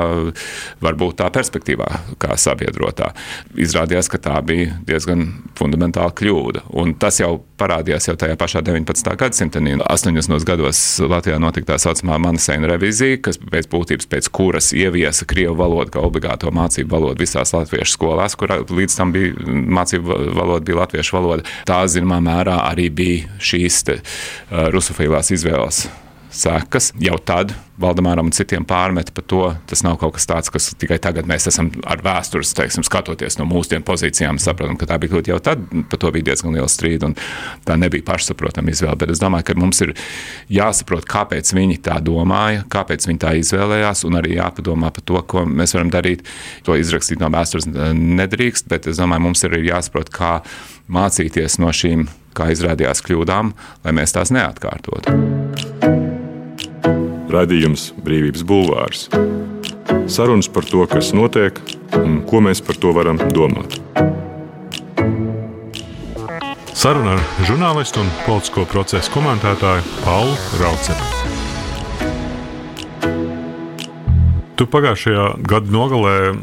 varbūt 0.85 1.21
tā 1.23 1.31
perspektīvā, 1.35 1.89
kā 2.23 2.39
sabiedrotā. 2.41 3.13
Izrādījās, 3.61 4.11
ka 4.13 4.21
tā 4.23 4.39
bija 4.47 4.79
diezgan 4.87 5.27
fundamentāla 5.59 6.15
kļūda, 6.17 6.67
un 6.81 6.95
tas 7.01 7.21
jau 7.23 7.37
parādījās 7.61 8.09
jau 8.09 8.17
tajā 8.19 8.37
pašā 8.39 8.63
19. 8.67 9.15
gadsimta. 9.21 9.63
80. 9.65 10.47
gados 10.49 10.81
Latvijā 11.01 11.39
notika 11.43 11.73
tā 11.73 11.79
saucamā 11.85 12.19
Manasēna 12.23 12.69
revizija, 12.73 13.21
kas 13.23 13.39
pēc 13.39 13.69
būtības 13.71 14.09
pēc 14.11 14.29
kuras 14.35 14.73
ieviesa 14.77 15.27
krievu 15.29 15.57
valodu 15.61 15.95
kā 15.95 16.03
obligāto 16.05 16.51
mācību 16.55 16.91
valodu 16.91 17.23
visās 17.23 17.55
latviešu 17.55 17.95
skolās, 17.95 18.35
kur 18.39 18.53
līdz 18.53 18.99
tam 18.99 19.15
bija 19.15 19.35
mācību 19.55 20.21
valoda 20.37 20.65
bija 20.67 20.83
latviešu 20.83 21.19
valoda. 21.19 21.49
Tā, 21.69 21.83
zināmā 21.91 22.21
mērā, 22.25 22.61
arī 22.71 22.91
bija 22.95 23.43
šīs 23.43 23.83
te, 23.89 24.01
uh, 24.01 24.71
rusofīlās 24.75 25.33
izvēles 25.35 25.87
sekas. 26.35 26.93
Jau 27.03 27.17
tad 27.23 27.55
Valdemāram 27.81 28.29
un 28.29 28.35
citiem 28.35 28.63
pārmet 28.67 29.11
par 29.15 29.25
to. 29.27 29.41
Tas 29.67 29.83
nav 29.83 29.97
kaut 29.99 30.15
kas 30.15 30.29
tāds, 30.31 30.51
kas 30.55 30.69
tikai 30.79 31.01
tagad 31.03 31.27
mēs 31.27 31.49
esam 31.51 31.73
ar 31.91 32.03
vēstures, 32.05 32.53
teiksim, 32.55 32.85
skatoties 32.87 33.39
no 33.41 33.49
mūsu 33.51 33.81
pozīcijām, 33.83 34.39
saprotam, 34.43 34.77
ka 34.79 34.87
tā 34.87 34.99
bija 35.03 35.15
kļūda. 35.15 35.33
Jau 35.33 35.41
tad 35.43 35.65
par 35.91 36.01
to 36.03 36.13
bija 36.15 36.29
diezgan 36.31 36.55
liela 36.55 36.71
strīda, 36.71 37.11
un 37.11 37.17
tā 37.67 37.75
nebija 37.81 38.07
pašsaprotama 38.07 38.71
izvēle. 38.71 38.95
Bet 39.01 39.15
es 39.17 39.23
domāju, 39.23 39.49
ka 39.49 39.59
mums 39.59 39.83
ir 39.83 39.95
jāsaprot, 40.55 41.07
kāpēc 41.11 41.51
viņi 41.57 41.81
tā 41.89 41.99
domāja, 42.05 42.63
kāpēc 42.71 43.09
viņi 43.11 43.23
tā 43.25 43.35
izvēlējās, 43.41 44.05
un 44.07 44.21
arī 44.21 44.37
jāpadomā 44.39 44.93
par 44.95 45.07
to, 45.11 45.23
ko 45.35 45.43
mēs 45.49 45.75
varam 45.75 45.91
darīt. 45.95 46.23
To 46.69 46.79
izrakstīt 46.79 47.23
no 47.23 47.33
vēstures 47.35 47.67
nedrīkst, 47.67 48.71
bet 48.71 48.87
es 48.91 49.03
domāju, 49.03 49.27
mums 49.27 49.43
ir 49.49 49.59
jāsaprot, 49.65 50.15
kā 50.15 50.37
mācīties 50.87 51.59
no 51.59 51.75
šīm, 51.75 52.07
kā 52.39 52.53
izrādījās, 52.55 53.03
kļūdām, 53.03 53.51
lai 53.83 53.97
mēs 53.99 54.15
tās 54.15 54.31
neatkārtotu. 54.35 55.44
Radījums 57.35 57.91
Brīvības 58.05 58.45
Bulvārs. 58.47 59.09
Sarunas 60.11 60.51
par 60.53 60.67
to, 60.69 60.85
kas 60.91 61.13
notiek 61.17 61.59
un 61.99 62.21
ko 62.29 62.43
mēs 62.45 62.61
par 62.65 62.79
to 62.81 62.93
varam 62.97 63.21
domāt. 63.35 63.81
Saruna 66.75 67.15
ar 67.17 67.47
žurnālistu 67.49 68.03
un 68.03 68.11
politisko 68.27 68.67
procesu 68.69 69.15
komentētāju 69.15 69.87
Paulu 70.05 70.35
Raucenu. 70.61 71.25
Tu 74.55 74.67
pagājušajā 74.71 75.23
gada 75.51 75.73
nogalē 75.75 76.15
eh, 76.31 76.37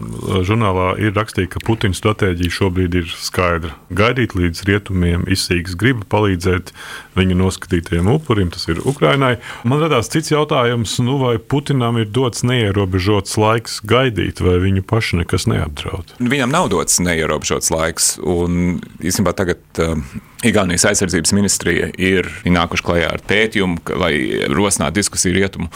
žurnālā 0.44 0.88
ir 1.00 1.14
rakstīts, 1.16 1.54
ka 1.54 1.62
Putina 1.64 1.96
stratēģija 1.96 2.56
šobrīd 2.58 2.98
ir 3.00 3.14
skaidra. 3.14 3.72
Gaidīt 3.88 4.36
līdz 4.36 4.66
rietumiem 4.68 5.24
izsīks 5.32 5.78
griba 5.80 6.04
palīdzēt 6.12 6.74
viņa 7.18 7.38
noskatītajiem 7.40 8.10
upurim, 8.14 8.52
tas 8.54 8.68
ir 8.72 8.82
Ukrainai. 8.88 9.36
Man 9.68 9.84
radās 9.84 10.12
cits 10.12 10.32
jautājums, 10.34 10.98
nu, 11.04 11.18
vai 11.22 11.36
Putinam 11.38 12.00
ir 12.02 12.10
dots 12.14 12.46
neierobežots 12.48 13.38
laiks 13.42 13.80
gaidīt, 13.88 14.44
vai 14.44 14.58
viņu 14.64 14.86
pašu 14.88 15.22
nekas 15.22 15.48
neapdraud? 15.52 16.16
Viņam 16.20 16.54
nav 16.54 16.72
dots 16.74 17.02
neierobežots 17.04 17.72
laiks, 17.74 18.14
un 18.24 18.82
īstenībā 19.00 19.36
tagad. 19.38 19.64
Uh, 19.80 19.98
Igaunijas 20.42 20.88
aizsardzības 20.90 21.36
ministrija 21.38 21.92
ir 22.02 22.26
nākuši 22.50 22.86
klajā 22.86 23.10
ar 23.14 23.22
pētījumu, 23.30 23.78
lai 24.02 24.14
rosinātu 24.50 24.98
diskusiju 24.98 25.36
rietumu 25.36 25.68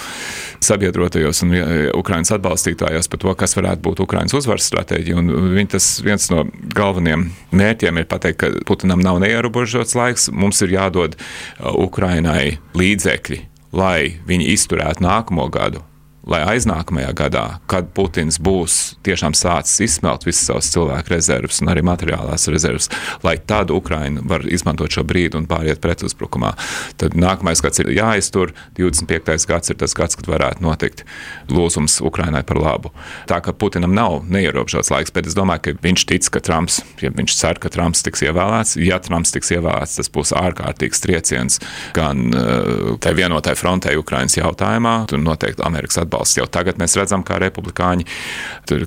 sabiedrotajos 0.66 1.44
un 1.46 1.54
Ukraiņas 2.00 2.34
atbalstītājos 2.40 3.10
par 3.12 3.22
to, 3.22 3.34
kas 3.38 3.54
varētu 3.60 3.84
būt 3.86 4.02
Ukraiņas 4.08 4.34
uzvaras 4.40 4.66
stratēģija. 4.72 5.22
Viņa 5.54 5.74
tas 5.76 5.90
viens 6.06 6.26
no 6.34 6.48
galvenajiem 6.74 7.28
mērķiem 7.54 8.02
ir 8.02 8.10
pateikt, 8.10 8.40
ka 8.42 8.66
Putinam 8.66 9.06
nav 9.06 9.22
neierobežots 9.22 9.94
laiks, 9.98 10.32
mums 10.34 10.64
ir 10.66 10.74
jādod 10.74 11.20
Ukraiņai 11.60 12.46
līdzekļi, 12.78 13.42
lai 13.76 14.16
viņi 14.28 14.54
izturētu 14.56 15.06
nākamo 15.06 15.50
gadu 15.54 15.84
lai 16.30 16.42
aiznākamajā 16.56 17.12
gadā, 17.18 17.44
kad 17.70 17.92
Putins 17.96 18.40
būs 18.42 18.96
tiešām 19.06 19.36
sācis 19.38 19.84
izsmelt 19.86 20.26
visas 20.26 20.48
savas 20.50 20.72
cilvēku 20.74 21.14
rezerves 21.14 21.62
un 21.62 21.70
arī 21.70 21.84
materiālās 21.86 22.48
rezerves, 22.52 22.90
lai 23.26 23.36
tad 23.38 23.74
Ukraina 23.74 24.24
var 24.26 24.46
izmantot 24.50 24.94
šo 24.94 25.06
brīdi 25.06 25.38
un 25.38 25.46
pāriet 25.50 25.82
pretuzbrukumā. 25.84 26.56
Tad 27.02 27.18
nākamais 27.20 27.62
gads 27.62 27.84
ir 27.84 27.92
jāiztur, 27.94 28.56
25. 28.80 29.46
gads 29.50 29.74
ir 29.74 29.80
tas 29.82 29.94
gads, 29.98 30.18
kad 30.18 30.30
varētu 30.32 30.66
notikt 30.66 31.06
lūzums 31.52 32.00
Ukrainai 32.06 32.42
par 32.48 32.62
labu. 32.62 32.94
Tā 33.30 33.40
kā 33.46 33.54
Putinam 33.54 33.94
nav 33.94 34.24
neierobežots 34.26 34.90
laiks, 34.94 35.14
bet 35.14 35.30
es 35.30 35.38
domāju, 35.38 35.62
ka 35.68 35.76
viņš 35.86 36.08
tic, 36.10 36.32
ka 36.34 36.42
Trumps, 36.42 36.82
ja 37.06 37.14
viņš 37.14 37.38
cer, 37.38 37.62
ka 37.62 37.70
Trumps 37.74 38.02
tiks 38.06 38.26
ievēlēts, 38.26 38.76
ja 38.82 38.98
Trumps 39.04 39.36
tiks 39.36 39.54
ievēlēts, 39.54 40.00
tas 40.02 40.12
būs 40.12 40.34
ārkārtīgs 40.36 41.06
trieciens 41.06 41.62
gan 41.96 42.32
uh, 42.34 42.98
tai 43.02 43.14
vienotai 43.18 43.54
frontei 43.60 43.94
Ukrainas 44.00 44.40
jautājumā, 44.40 44.98
tur 45.12 45.22
noteikti 45.22 45.64
Amerikas 45.66 46.02
atbalsts 46.02 46.15
atbalsts. 46.16 46.40
Jau 46.40 46.48
tagad 46.48 46.80
mēs 46.80 46.96
redzam, 46.98 47.24
kā 47.26 47.38
republikāņi 47.42 48.06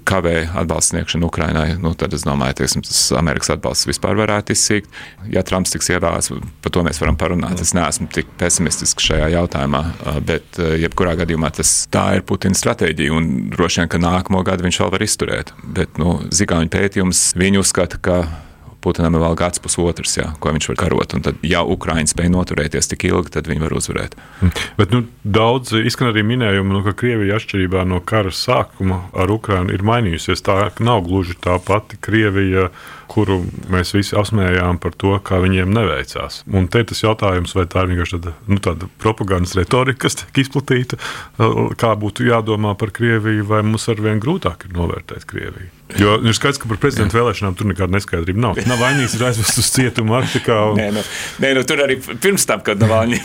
kavē 0.08 0.48
atbalstu 0.58 0.96
sniegšanu 0.96 1.28
Ukrainai. 1.28 1.76
Nu, 1.80 1.94
tad 1.98 2.14
es 2.16 2.24
domāju, 2.26 2.56
ka 2.58 2.68
tas 2.88 3.02
Amerikas 3.16 3.52
atbalsts 3.54 3.88
vispār 3.88 4.16
varētu 4.18 4.54
izsīkt. 4.54 4.90
Ja 5.32 5.44
Trumps 5.46 5.74
tiks 5.74 5.90
ievēlēts, 5.92 6.32
par 6.64 6.74
to 6.74 6.84
mēs 6.86 7.00
varam 7.02 7.18
parunāt. 7.20 7.60
Es 7.60 7.74
neesmu 7.76 8.08
tik 8.14 8.30
pesimistisks 8.40 9.10
šajā 9.10 9.30
jautājumā, 9.36 9.84
bet 10.26 10.58
jebkurā 10.58 11.16
gadījumā 11.20 11.52
tas 11.58 11.86
tā 11.92 12.10
ir 12.18 12.26
Putina 12.28 12.58
stratēģija. 12.58 13.14
Un 13.14 13.30
droši 13.54 13.82
vien, 13.82 13.92
ka 13.92 14.02
nākamo 14.02 14.42
gadu 14.46 14.66
viņš 14.66 14.82
vēl 14.82 14.92
var 14.96 15.06
izturēt. 15.06 15.54
Bet 15.78 16.00
nu, 16.00 16.18
Zigauņu 16.34 16.72
pētījums 16.72 17.32
viņi 17.38 17.62
uzskata, 17.62 18.00
ka 18.02 18.22
Putinam 18.84 19.16
ir 19.16 19.24
vēl 19.24 19.34
gads, 19.38 19.58
pusotrs, 19.62 20.12
jā, 20.20 20.28
ko 20.38 20.52
viņš 20.54 20.68
var 20.70 20.78
karot. 20.78 21.14
Un 21.16 21.24
tad, 21.26 21.40
ja 21.46 21.64
Ukraiņa 21.66 22.12
spēj 22.12 22.30
noturēties 22.30 22.90
tik 22.92 23.08
ilgi, 23.08 23.32
tad 23.34 23.50
viņi 23.50 23.64
var 23.64 23.74
uzvarēt. 23.74 24.14
Hm. 24.38 24.52
Bet 24.78 24.94
nu, 24.94 25.02
daudz 25.24 25.74
izskan 25.80 26.12
arī 26.12 26.22
minējumu, 26.26 26.76
nu, 26.76 26.84
ka 26.86 26.94
Krievija 26.98 27.40
atšķirībā 27.40 27.82
no 27.90 27.98
kara 27.98 28.30
sākuma 28.34 29.04
ar 29.18 29.34
Ukraiņu 29.34 29.74
ir 29.74 29.82
mainījusies. 29.86 30.44
Tā 30.46 30.60
nav 30.78 31.02
gluži 31.08 31.34
tā 31.42 31.58
pati 31.62 31.98
Krievija 32.00 32.68
kuru 33.08 33.40
mēs 33.72 33.94
visi 33.96 34.16
apsmējām 34.18 34.78
par 34.82 34.94
to, 34.98 35.14
kā 35.24 35.40
viņiem 35.42 35.72
neveicās. 35.74 36.42
Un 36.52 36.68
te 36.70 36.82
ir 36.82 36.88
tas 36.90 37.02
jautājums, 37.02 37.54
vai 37.56 37.64
tā 37.70 37.84
ir 37.84 37.92
vienkārši 37.92 38.18
tāda, 38.18 38.34
nu, 38.50 38.60
tāda 38.64 38.90
propagandas 39.02 39.56
retorika, 39.58 40.04
kas 40.06 40.20
tiek 40.20 40.42
izplatīta, 40.44 41.00
kā 41.80 41.94
būtu 41.98 42.28
jādomā 42.28 42.74
par 42.78 42.92
Krieviju, 42.94 43.46
vai 43.48 43.62
mums 43.66 43.88
arvien 43.92 44.20
grūtāk 44.22 44.68
ir 44.68 44.76
novērtēt 44.76 45.26
Krieviju. 45.28 45.72
Jo 45.98 46.18
ir 46.20 46.36
skaidrs, 46.36 46.60
ka 46.60 46.68
par 46.68 46.80
prezidenta 46.82 47.16
vēlēšanām 47.16 47.56
tur 47.56 47.70
nekāda 47.70 47.96
neskaidrība 47.96 48.44
nav. 48.44 48.60
Nav 48.68 48.82
vainīgs, 48.82 49.16
ir 49.16 49.24
aizvests 49.30 49.62
uz 49.62 49.72
cietumu 49.72 50.18
Arktikā. 50.18 50.60
Un... 50.72 50.82
Nē, 50.82 50.90
nu, 50.98 51.06
nē, 51.44 51.54
nu, 51.56 51.64
tur 51.68 51.80
arī 51.86 51.96
pirms 52.04 52.44
tam, 52.48 52.60
kad 52.66 52.80
Navaļņi 52.82 53.22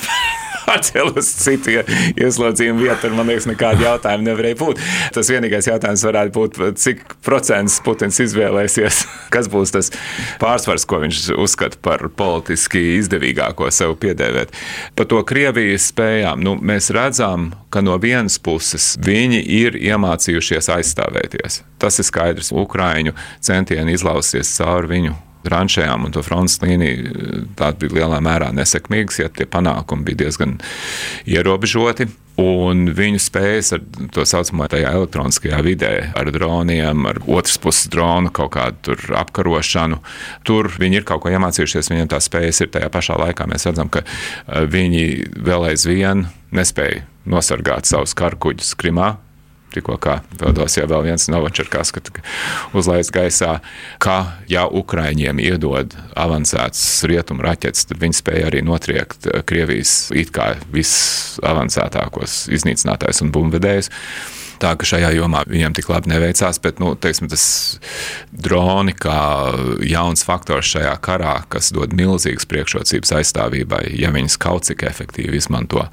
pārcēlu 0.63 1.15
uz 1.20 1.29
citu 1.43 1.79
ieslodzījumu 2.20 2.86
vietu, 2.86 3.00
tur 3.05 3.15
man 3.17 3.29
liekas, 3.32 3.48
nekāda 3.50 3.88
jautājuma 3.88 4.27
nevarēja 4.29 4.60
būt. 4.60 4.82
Tas 5.15 5.32
vienīgais 5.34 5.70
jautājums 5.70 6.05
varētu 6.08 6.36
būt, 6.38 6.60
cik 6.82 7.03
procents 7.25 7.79
Putins 7.86 8.20
izvēlēsies, 8.24 9.03
kas 9.34 9.50
būs 9.51 9.74
tas 9.75 9.91
pārsvars, 10.41 10.88
ko 10.89 11.01
viņš 11.03 11.34
uzskata 11.39 11.79
par 11.84 12.05
politiski 12.17 12.98
izdevīgāko 13.00 13.70
sev 13.74 13.98
piedēvēt. 14.03 14.53
Par 14.98 15.10
to 15.10 15.22
Krievijas 15.27 15.89
spējām 15.91 16.43
nu, 16.43 16.55
mēs 16.62 16.91
redzam, 16.96 17.51
ka 17.74 17.82
no 17.82 17.98
vienas 18.01 18.38
puses 18.43 18.93
viņi 19.01 19.41
ir 19.60 19.77
iemācījušies 19.79 20.70
aizstāvēties. 20.77 21.63
Tas 21.82 22.00
ir 22.00 22.08
skaidrs. 22.08 22.53
Ukraiņu 22.53 23.15
centieni 23.43 23.96
izlausties 23.98 24.51
cauri 24.60 24.91
viņu 24.93 25.15
rančējām 25.52 26.08
un 26.08 26.16
to 26.16 26.24
frontes 26.26 26.60
līniju, 26.64 27.46
tā 27.60 27.74
bija 27.80 28.00
lielā 28.00 28.20
mērā 28.24 28.52
nesekmīgas, 28.56 29.22
ja 29.24 29.32
tie 29.34 29.48
panākumi 29.50 30.08
bija 30.10 30.26
diezgan 30.26 30.60
ierobežoti. 31.30 32.10
Un 32.42 32.88
viņu 32.98 33.20
spējas 33.22 33.76
ar 33.76 33.82
to 34.16 34.24
saucamo 34.26 34.66
tajā 34.66 34.90
elektroniskajā 34.98 35.60
vidē, 35.62 35.92
ar 36.18 36.32
droniem, 36.34 37.06
ar 37.06 37.20
otras 37.28 37.60
puses 37.62 37.92
dronu 37.94 38.32
kaut 38.34 38.56
kādu 38.56 38.96
apkarošanu. 39.20 40.00
Tur 40.42 40.72
viņi 40.82 41.02
ir 41.02 41.06
kaut 41.06 41.22
ko 41.22 41.30
iemācījušies, 41.30 41.92
viņiem 41.94 42.10
tā 42.10 42.18
spējas 42.26 42.64
ir 42.66 42.72
tajā 42.74 42.90
pašā 42.90 43.20
laikā. 43.22 43.46
Mēs 43.52 43.68
redzam, 43.70 43.92
ka 43.94 44.02
eh, 44.02 44.66
viņi 44.66 45.04
vēl 45.46 45.70
aizvien 45.70 46.26
nespēja 46.50 47.06
nosargāt 47.30 47.86
savus 47.86 48.18
karkuģus 48.18 48.74
Krimā, 48.82 49.14
tikko 49.74 49.98
dodas 50.39 50.77
jau 50.77 50.86
vēl 50.89 51.08
viens 51.10 51.27
Novačerkas, 51.32 51.94
kad 51.96 52.12
uzlaist 52.77 53.13
gaisā, 53.15 53.58
ka 54.03 54.18
ja 54.51 54.65
Ukraiņiem 54.68 55.42
iedod 55.44 55.96
avansētas 56.20 57.03
rietumu 57.10 57.46
raķetes, 57.46 57.89
tad 57.89 58.01
viņi 58.03 58.20
spēja 58.20 58.51
arī 58.51 58.63
notriekt 58.65 59.27
Krievijas 59.50 60.12
it 60.15 60.34
kā 60.36 60.53
visavansētākos 60.74 62.46
iznīcinātājus 62.53 63.24
un 63.25 63.34
bumbvedējus. 63.36 63.92
Tā 64.63 64.74
ka 64.80 64.88
šajā 64.88 65.10
jomā 65.18 65.42
viņiem 65.50 65.74
tik 65.75 65.89
labi 65.92 66.13
neveicās, 66.13 66.60
bet 66.63 66.77
nu, 66.80 66.94
teiksim, 66.96 67.27
tas 67.32 67.44
droni 68.32 68.94
kā 68.96 69.18
jauns 69.84 70.24
faktors 70.24 70.70
šajā 70.75 70.94
karā, 71.03 71.34
kas 71.51 71.74
dod 71.75 71.96
milzīgas 71.98 72.48
priekšrocības 72.48 73.12
aizstāvībai, 73.20 73.82
ja 74.00 74.13
viņas 74.15 74.39
kaut 74.39 74.70
cik 74.70 74.86
efektīvi 74.88 75.42
izmanto. 75.42 75.84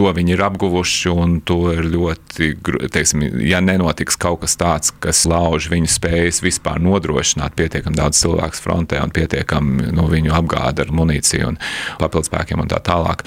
To 0.00 0.08
viņi 0.16 0.32
ir 0.32 0.40
apguvuši, 0.40 1.10
un 1.12 1.32
to 1.44 1.74
ir 1.74 1.84
ļoti, 1.92 2.54
teiksim, 2.94 3.26
ja 3.44 3.58
nenotiks 3.60 4.16
kaut 4.20 4.40
kas 4.46 4.54
tāds, 4.56 4.94
kas 5.04 5.26
lauž 5.28 5.66
viņu 5.68 5.90
spējas 5.92 6.38
vispār 6.40 6.80
nodrošināt 6.80 7.52
pietiekami 7.58 7.98
daudz 7.98 8.22
cilvēku 8.22 8.56
frontē 8.56 9.02
un 9.04 9.12
pietiekami 9.12 9.90
nu, 9.92 10.06
viņu 10.08 10.32
apgādi 10.38 10.86
ar 10.86 10.94
munīciju 10.96 11.50
un 11.50 11.60
papildspēkiem 12.00 12.64
un 12.64 12.72
tā 12.72 12.80
tālāk, 12.86 13.26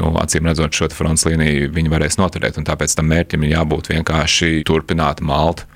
nu, 0.00 0.14
acīm 0.22 0.48
redzot, 0.48 0.72
šo 0.72 0.88
fronts 0.96 1.26
līniju 1.28 1.68
viņi 1.76 1.92
varēs 1.92 2.16
noturēt, 2.16 2.56
un 2.56 2.64
tāpēc 2.72 2.96
tam 2.96 3.12
mērķim 3.12 3.44
ir 3.44 3.58
jābūt 3.58 3.92
vienkārši 3.92 4.64
turpināt 4.64 5.20
malt 5.20 5.66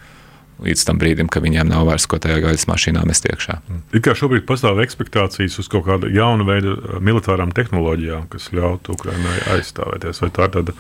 līdz 0.65 0.85
tam 0.89 1.01
brīdim, 1.01 1.31
kad 1.33 1.45
viņiem 1.45 1.69
nav 1.71 1.87
vairs 1.89 2.07
ko 2.11 2.21
tajā 2.23 2.41
gaisa 2.45 2.71
mašīnā 2.71 3.05
mest 3.09 3.29
iekšā. 3.31 3.59
Ir 3.95 4.05
kā 4.05 4.15
šobrīd 4.19 4.47
pastāv 4.49 4.81
ekspektācijas 4.85 5.59
uz 5.63 5.69
kaut 5.71 5.87
kādu 5.89 6.11
jaunu 6.13 6.47
veidu 6.49 6.77
militārām 7.05 7.53
tehnoloģijām, 7.55 8.29
kas 8.33 8.51
ļautu 8.55 8.97
Ukraiņai 8.97 9.39
aizstāvēties. 9.57 10.25
Vai 10.25 10.33
tā 10.35 10.49
ir 10.49 10.57
tāda? 10.59 10.77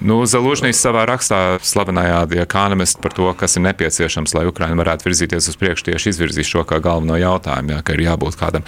Nu, 0.00 0.22
Zelūžņīs 0.24 0.78
savā 0.80 1.02
rakstā 1.04 1.58
slavenajā 1.60 2.22
Economist 2.40 3.02
par 3.04 3.12
to, 3.12 3.26
kas 3.36 3.58
ir 3.58 3.66
nepieciešams, 3.66 4.32
lai 4.32 4.46
Ukraina 4.48 4.80
varētu 4.80 5.04
virzīties 5.10 5.50
uz 5.52 5.58
priekšu, 5.60 5.90
tieši 5.90 6.14
izvirzīs 6.14 6.48
šo 6.48 6.64
kā 6.64 6.78
galveno 6.80 7.18
jautājumu, 7.20 7.74
jā, 7.74 7.82
ka 7.84 7.96
ir 7.96 8.06
jābūt 8.06 8.38
kādam 8.40 8.64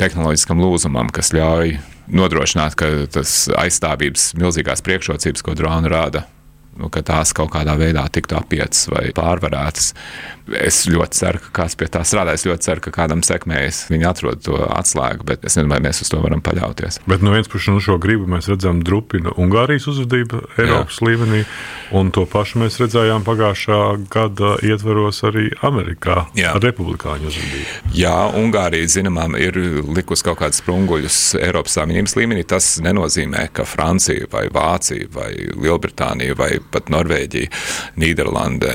tehnoloģiskam 0.00 0.60
lūzumam, 0.60 1.08
kas 1.08 1.32
ļauj 1.32 1.78
nodrošināt, 2.12 2.76
ka 2.76 2.90
tas 3.16 3.46
aizstāvības 3.56 4.34
milzīgās 4.36 4.84
priekšrocības, 4.84 5.46
ko 5.46 5.56
droni 5.56 5.88
rāda 5.88 6.26
nu, 6.78 6.90
ka 6.92 7.02
tās 7.06 7.34
kaut 7.36 7.52
kādā 7.54 7.76
veidā 7.78 8.06
tiktu 8.12 8.38
apietas 8.38 8.86
vai 8.92 9.08
pārvarētas. 9.16 9.92
Es 10.64 10.86
ļoti 10.88 11.18
ceru, 11.18 11.40
ka 11.44 11.50
kāds 11.60 11.76
pie 11.76 11.90
tā 11.92 12.00
strādā. 12.08 12.32
Es 12.32 12.46
ļoti 12.48 12.64
ceru, 12.64 12.82
ka 12.86 12.92
kādam 12.94 13.20
sekmējas 13.26 13.82
viņi 13.92 14.06
atrod 14.08 14.40
to 14.46 14.56
atslēgu, 14.64 15.26
bet 15.28 15.44
es 15.44 15.58
nezinu, 15.58 15.74
vai 15.74 15.80
mēs 15.84 16.00
uz 16.04 16.08
to 16.12 16.22
varam 16.22 16.40
paļauties. 16.44 17.02
Bet 17.10 17.24
no 17.24 17.34
vienas 17.34 17.50
puses, 17.52 17.68
no 17.74 17.82
šo 17.84 17.98
gribu 18.00 18.24
mēs 18.30 18.48
redzam 18.48 18.80
drupina 18.84 19.34
Ungārijas 19.36 19.90
uzvedību 19.92 20.40
Eiropas 20.56 21.02
Jā. 21.02 21.08
līmenī, 21.10 21.42
un 21.98 22.12
to 22.16 22.24
pašu 22.30 22.62
mēs 22.62 22.78
redzējām 22.80 23.26
pagājušā 23.28 23.80
gada 24.08 24.54
ietvaros 24.64 25.20
arī 25.28 25.50
Amerikā 25.68 26.22
Jā. 26.38 26.54
ar 26.56 26.64
republikāņu 26.64 27.28
uzvedību. 27.28 27.92
Jā, 27.98 28.16
Ungārija, 28.40 28.88
zināmām, 28.88 29.36
ir 29.36 29.58
likusi 29.84 30.24
kaut 30.30 30.40
kādus 30.40 30.62
sprunguļus 30.62 31.20
Eiropas 31.42 31.76
Savienības 31.76 32.16
līmenī. 32.16 32.46
Tas 32.48 32.78
nenozīmē, 32.84 33.50
ka 33.52 33.68
Francija 33.68 34.28
vai 34.32 34.46
Vācija 34.52 35.12
vai 35.12 35.32
Lielbritānija 35.36 36.36
vai 36.38 36.54
pat 36.74 36.92
Norvēģija, 36.92 37.52
Nīderlande 38.00 38.74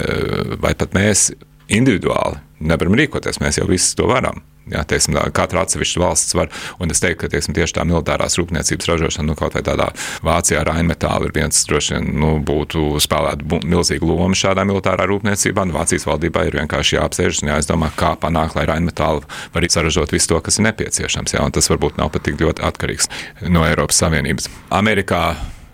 vai 0.64 0.74
pat 0.78 0.96
mēs 0.98 1.32
individuāli 1.74 2.42
nevaram 2.64 2.98
rīkoties. 2.98 3.42
Mēs 3.44 3.60
jau 3.62 3.70
visi 3.70 3.96
to 3.98 4.08
varam. 4.10 4.42
Jā, 4.72 4.80
teiksim, 4.88 5.18
katra 5.36 5.66
atsevišķa 5.66 6.00
valsts 6.00 6.36
var, 6.40 6.48
un 6.80 6.94
es 6.94 7.02
teiktu, 7.04 7.26
ka 7.26 7.30
teiksim, 7.34 7.52
tieši 7.58 7.76
tā 7.76 7.84
militārās 7.84 8.38
rūpniecības 8.40 8.88
ražošana, 8.94 9.26
nu, 9.28 9.36
kaut 9.36 9.58
vai 9.58 9.64
tādā 9.68 9.90
Vācijā, 10.24 10.62
Rainmetāla 10.64 11.28
ir 11.28 11.34
viens, 11.36 11.58
droši 11.68 11.98
vien, 11.98 12.06
nu, 12.22 12.30
būtu 12.48 12.94
spēlēt 13.04 13.44
milzīgu 13.68 14.08
lomu 14.08 14.38
šādā 14.40 14.64
militārā 14.68 15.04
rūpniecībā. 15.12 15.66
Nu, 15.68 15.76
Vācijas 15.76 16.08
valdībai 16.08 16.46
ir 16.48 16.56
vienkārši 16.62 16.96
jāapsēžas 16.96 17.44
un 17.44 17.52
jāizdomā, 17.52 17.92
kā 18.00 18.14
panākt, 18.22 18.56
lai 18.56 18.64
Rainmetāla 18.70 19.28
var 19.52 19.68
saražot 19.76 20.16
visu 20.16 20.32
to, 20.32 20.40
kas 20.46 20.62
ir 20.62 20.70
nepieciešams. 20.70 21.36
Jā, 21.36 21.44
un 21.44 21.52
tas 21.52 21.68
varbūt 21.68 22.00
nav 22.00 22.14
pat 22.16 22.24
tik 22.30 22.40
ļoti 22.40 22.64
atkarīgs 22.64 23.12
no 23.52 23.68
Eiropas 23.68 24.00
Savienības. 24.00 24.48
Amerikā 24.80 25.26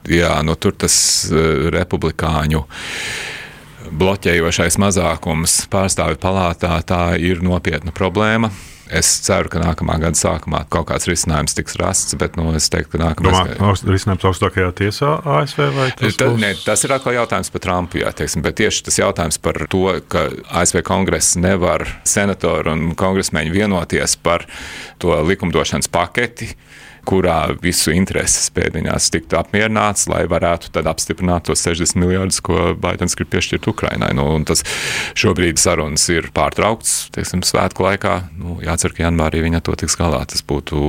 jā, 0.10 0.32
nu, 0.46 0.56
tur 0.60 0.76
tas 0.78 0.96
uh, 1.32 1.70
republikāņu 1.74 2.66
bloķējošais 3.90 4.78
mazākums 4.82 5.64
pārstāvju 5.72 6.20
palātā 6.22 6.76
tā 6.86 7.04
ir 7.18 7.44
nopietna 7.46 7.94
problēma. 7.96 8.52
Es 8.90 9.06
ceru, 9.22 9.52
ka 9.54 9.60
nākamā 9.62 10.00
gada 10.02 10.18
sākumā 10.18 10.64
kaut 10.74 10.88
kāds 10.90 11.06
risinājums 11.06 11.54
tiks 11.54 11.76
rasts, 11.78 12.16
bet 12.18 12.40
nu, 12.40 12.48
es 12.58 12.72
teiktu, 12.74 12.96
ka 12.96 13.02
nākamais 13.04 13.52
gads 13.52 13.84
ir 13.86 13.92
risinājums 13.94 14.26
augstākajā 14.32 14.70
tiesā 14.80 15.12
ASV. 15.38 15.62
Tas, 16.00 16.18
Ta, 16.18 16.30
būs... 16.32 16.40
ne, 16.42 16.50
tas 16.66 16.86
ir 16.88 16.96
atkal 16.96 17.14
jautājums 17.20 17.54
par 17.54 17.64
Trumpu, 17.68 18.00
jā, 18.02 18.10
teiksim, 18.18 18.42
bet 18.46 18.58
tieši 18.58 18.88
tas 18.88 18.98
jautājums 18.98 19.38
par 19.46 19.62
to, 19.70 19.84
ka 20.10 20.26
ASV 20.64 20.82
kongress 20.90 21.38
nevar 21.38 21.86
senatori 22.02 22.74
un 22.74 22.98
kongresmeņi 22.98 23.54
vienoties 23.54 24.18
par 24.26 24.48
to 24.98 25.14
likumdošanas 25.30 25.92
paketi 25.94 26.50
kurā 27.10 27.38
visu 27.64 27.94
intereses 27.96 28.52
pēdiņās 28.54 29.10
tiktu 29.14 29.40
apmierināts, 29.40 30.06
lai 30.12 30.24
varētu 30.30 30.72
tad 30.76 30.90
apstiprināt 30.90 31.48
tos 31.50 31.64
60 31.66 31.98
miljardus, 32.00 32.42
ko 32.46 32.74
Baidens 32.80 33.18
grib 33.18 33.32
piešķirt 33.34 33.70
Ukrainai. 33.72 34.12
Nu, 34.18 34.28
tas 34.48 34.64
šobrīd 35.18 35.60
sarunas 35.62 36.06
ir 36.14 36.30
pārtraukts, 36.36 37.10
teiksim, 37.16 37.42
svētku 37.46 37.88
laikā. 37.88 38.16
Nu, 38.38 38.60
jācer, 38.66 38.94
ka 38.96 39.08
janvārī 39.08 39.44
viņa 39.46 39.64
to 39.66 39.76
tiks 39.80 39.98
galā. 40.00 40.22
Tas 40.30 40.46
būtu 40.46 40.80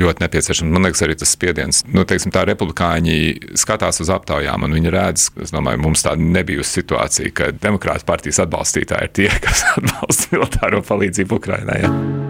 ļoti 0.00 0.24
nepieciešams. 0.24 0.72
Man 0.74 0.88
liekas, 0.88 1.04
arī 1.06 1.18
tas 1.20 1.34
spiediens. 1.36 1.84
Nu, 1.90 2.06
teiksim, 2.08 2.32
tā 2.34 2.46
republikāņi 2.48 3.56
skatās 3.60 4.00
uz 4.04 4.12
aptaujām, 4.14 4.66
un 4.66 4.78
viņi 4.78 4.94
redz, 4.94 5.28
es 5.44 5.54
domāju, 5.54 5.82
mums 5.84 6.06
tāda 6.06 6.24
nebijusi 6.24 6.80
situācija, 6.80 7.34
ka 7.36 7.52
demokrāta 7.54 8.08
partijas 8.08 8.42
atbalstītāji 8.46 9.10
ir 9.10 9.16
tie, 9.20 9.32
kas 9.44 9.66
atbalsta 9.76 10.36
militāro 10.36 10.84
palīdzību 10.88 11.42
Ukrainai. 11.42 11.82
Ja? 11.84 12.23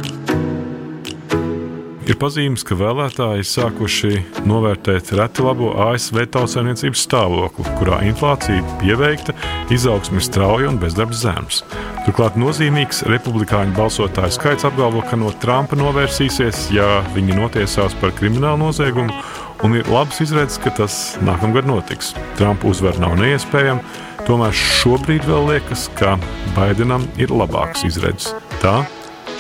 Ir 2.04 2.18
pazīmes, 2.20 2.60
ka 2.68 2.76
vēlētāji 2.76 3.46
sākuši 3.48 4.18
novērtēt 4.44 5.14
reti 5.16 5.40
labo 5.40 5.70
ASV 5.86 6.26
tautsēmniecības 6.34 7.04
stāvokli, 7.06 7.64
kurā 7.78 8.02
inflācija 8.04 8.60
pieveikta, 8.82 9.32
izaugsme 9.72 10.20
strauja 10.20 10.68
un 10.68 10.76
bezdarbs 10.82 11.22
zems. 11.22 11.62
Turklāt 12.04 12.36
nozīmīgs 12.36 13.06
republikāņu 13.08 13.72
balsotāju 13.78 14.36
skaits 14.36 14.68
apgalvo, 14.68 15.00
ka 15.08 15.16
no 15.16 15.32
Trumpa 15.40 15.80
novērsīsies, 15.80 16.66
ja 16.76 17.00
viņi 17.16 17.40
notiesās 17.40 17.96
par 18.02 18.12
kriminālu 18.20 18.66
noziegumu, 18.66 19.24
un 19.64 19.80
ir 19.80 19.88
labs 19.88 20.20
izredzes, 20.20 20.60
ka 20.60 20.76
tas 20.76 21.00
nākamgad 21.24 21.64
notiks. 21.72 22.12
Trumpa 22.36 22.68
uzvara 22.68 23.00
nav 23.06 23.16
neiespējama, 23.22 23.80
tomēr 24.28 24.52
šobrīd 24.52 25.24
vēl 25.24 25.54
liekas, 25.54 25.88
ka 25.96 26.18
Baidenam 26.52 27.08
ir 27.16 27.32
labāks 27.32 27.88
izredzes. 27.88 28.34
Tā 28.60 28.82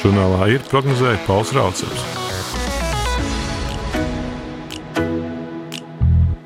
žurnālā 0.00 0.54
ir 0.56 0.70
prognozēja 0.72 1.26
Pauls 1.28 1.52
Raucevs. 1.52 2.23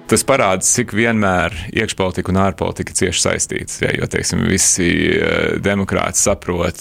Tas 0.08 0.22
parāda, 0.24 0.64
cik 0.64 0.94
vienmēr 0.96 1.52
iekšpolitika 1.68 2.32
un 2.32 2.38
ārpolitika 2.40 2.94
cieši 2.96 3.20
saistītas. 3.26 3.82
Ja, 3.82 3.90
jo 3.92 4.06
teiksim, 4.08 4.40
visi 4.48 4.88
eh, 5.12 5.58
demokrāti 5.60 6.22
saprot, 6.22 6.80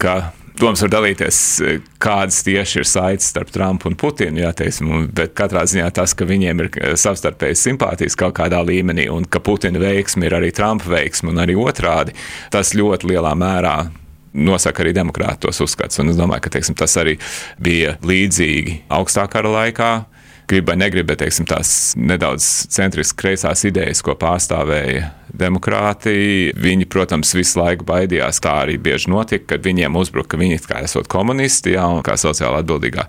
ka 0.00 0.32
domas 0.58 0.82
var 0.82 0.90
dalīties, 0.96 1.38
eh, 1.62 1.76
kādas 2.02 2.40
tieši 2.42 2.80
ir 2.80 2.88
saites 2.90 3.28
starp 3.30 3.52
Trumpu 3.54 3.92
un 3.92 3.94
Putinu. 4.00 4.42
Jā, 4.42 4.50
teiksim, 4.58 4.90
bet 5.14 5.36
katrā 5.38 5.62
ziņā 5.70 5.86
tas, 5.94 6.16
ka 6.18 6.26
viņiem 6.26 6.64
ir 6.64 6.70
eh, 6.72 6.96
savstarpējas 6.98 7.62
simpātijas 7.68 8.18
kaut 8.18 8.34
kādā 8.40 8.58
līmenī 8.66 9.06
un 9.12 9.22
ka 9.22 9.38
Putina 9.38 9.78
veiksme 9.78 10.26
ir 10.26 10.34
arī 10.40 10.50
Trumpa 10.54 10.96
veiksme 10.96 11.30
un 11.30 11.38
arī 11.44 11.54
otrādi, 11.54 12.16
tas 12.50 12.74
ļoti 12.74 13.12
lielā 13.12 13.36
mērā 13.38 13.76
nosaka 14.34 14.82
arī 14.82 14.96
demokrātos 14.96 15.62
uzskats. 15.62 16.02
Un 16.02 16.10
es 16.10 16.18
domāju, 16.18 16.48
ka 16.48 16.56
teiksim, 16.56 16.74
tas 16.74 16.98
arī 16.98 17.20
bija 17.62 17.94
līdzīgi 18.02 18.80
augstākā 18.98 19.36
kara 19.38 19.54
laikā 19.60 19.92
grib 20.50 20.68
vai 20.68 20.76
negrib, 20.80 21.08
bet 21.08 21.22
teiksim, 21.24 21.46
tās 21.48 21.94
nedaudz 21.96 22.46
centriski 22.72 23.18
kreisās 23.24 23.64
idejas, 23.68 24.02
ko 24.04 24.16
pārstāvēja 24.18 25.10
demokrāti. 25.38 26.52
Viņi, 26.56 26.88
protams, 26.90 27.34
visu 27.36 27.60
laiku 27.60 27.86
baidījās. 27.88 28.40
Tā 28.44 28.56
arī 28.64 28.76
bieži 28.80 29.10
notika, 29.12 29.54
kad 29.54 29.66
viņiem 29.66 29.96
uzbruka, 29.98 30.34
ka 30.34 30.40
viņi 30.40 30.60
kā 30.64 30.82
esot 30.86 31.08
komunisti, 31.10 31.74
jā, 31.76 31.84
un 31.90 32.02
kā 32.06 32.16
sociāli 32.20 32.60
atbildīgā 32.62 33.06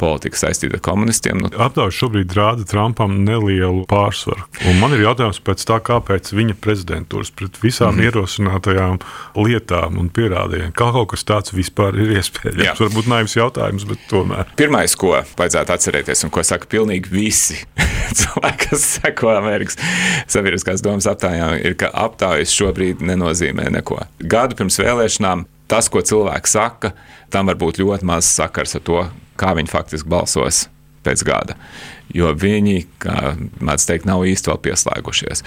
politika 0.00 0.40
saistīta 0.40 0.78
ar 0.78 0.84
komunistiem. 0.84 1.40
Nu. 1.44 1.50
Aptaujas 1.66 1.96
šobrīd 1.98 2.34
rāda 2.36 2.66
Trumpam 2.68 3.18
nelielu 3.26 3.84
pārsvaru. 3.90 4.46
Un 4.70 4.80
man 4.80 4.96
ir 4.96 5.04
jautājums 5.06 5.40
pēc 5.44 5.64
tā, 5.68 5.78
kāpēc 5.84 6.32
viņa 6.36 6.56
prezidentūras 6.62 7.32
pret 7.36 7.60
visām 7.62 7.94
mm 7.94 8.00
-hmm. 8.00 8.10
ierosinātajām 8.10 8.98
lietām 9.46 9.98
un 10.00 10.10
pierādījumiem, 10.10 10.72
kā 10.76 10.90
kaut 10.92 11.10
kas 11.12 11.24
tāds 11.24 11.54
vispār 11.54 11.96
ir 12.02 12.16
iespējams. 12.18 12.64
Jā. 12.64 12.74
Varbūt 12.80 13.08
naivs 13.10 13.36
jautājums, 13.36 13.86
bet 13.88 13.98
tomēr. 14.10 14.50
Pirmais, 14.56 14.96
ko 14.96 15.14
vajadzētu 15.38 15.72
atcerēties 15.72 16.24
un 16.24 16.30
ko 16.30 16.42
saka 16.42 16.66
pilnīgi 16.70 17.12
visi 17.12 17.58
cilvēki, 18.18 18.68
kas 18.70 18.86
seko 18.96 19.32
Amerikas 19.36 19.78
Sabiedriskās 20.26 20.82
domas 20.84 21.06
aptājām, 21.10 21.56
ir, 21.66 21.76
ka 21.78 21.90
aptaujas 22.06 22.54
šobrīd 22.54 23.02
nenozīmē 23.06 23.68
neko. 23.78 24.00
Gadu 24.22 24.58
pirms 24.58 24.80
vēlēšanām 24.82 25.44
tas, 25.70 25.90
ko 25.92 26.02
cilvēki 26.04 26.50
saka, 26.50 26.92
tam 27.32 27.50
var 27.50 27.58
būt 27.60 27.80
ļoti 27.82 28.06
maz 28.08 28.28
sakars 28.30 28.76
ar 28.78 28.84
to, 28.86 29.04
kā 29.40 29.52
viņi 29.58 29.72
faktiski 29.72 30.10
balsos 30.10 30.66
pēc 31.06 31.22
gada. 31.26 31.56
Jo 32.14 32.32
viņi, 32.34 32.80
kā 33.02 33.34
mēdz 33.62 33.86
teikt, 33.88 34.08
nav 34.08 34.24
īsti 34.26 34.50
vēl 34.50 34.60
pieslēgušies. 34.66 35.42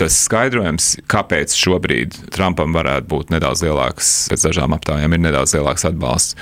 Tas 0.00 0.16
skaidrojums, 0.24 0.94
kāpēc 1.10 1.52
šobrīd 1.56 2.16
Trumpam 2.32 2.72
varētu 2.76 3.08
būt 3.10 3.32
nedaudz 3.34 3.64
lielāks, 3.66 4.12
pēc 4.32 4.46
dažām 4.48 4.76
aptaujām 4.76 5.16
ir 5.16 5.24
nedaudz 5.26 5.56
lielāks 5.56 5.84
atbalsts. 5.88 6.38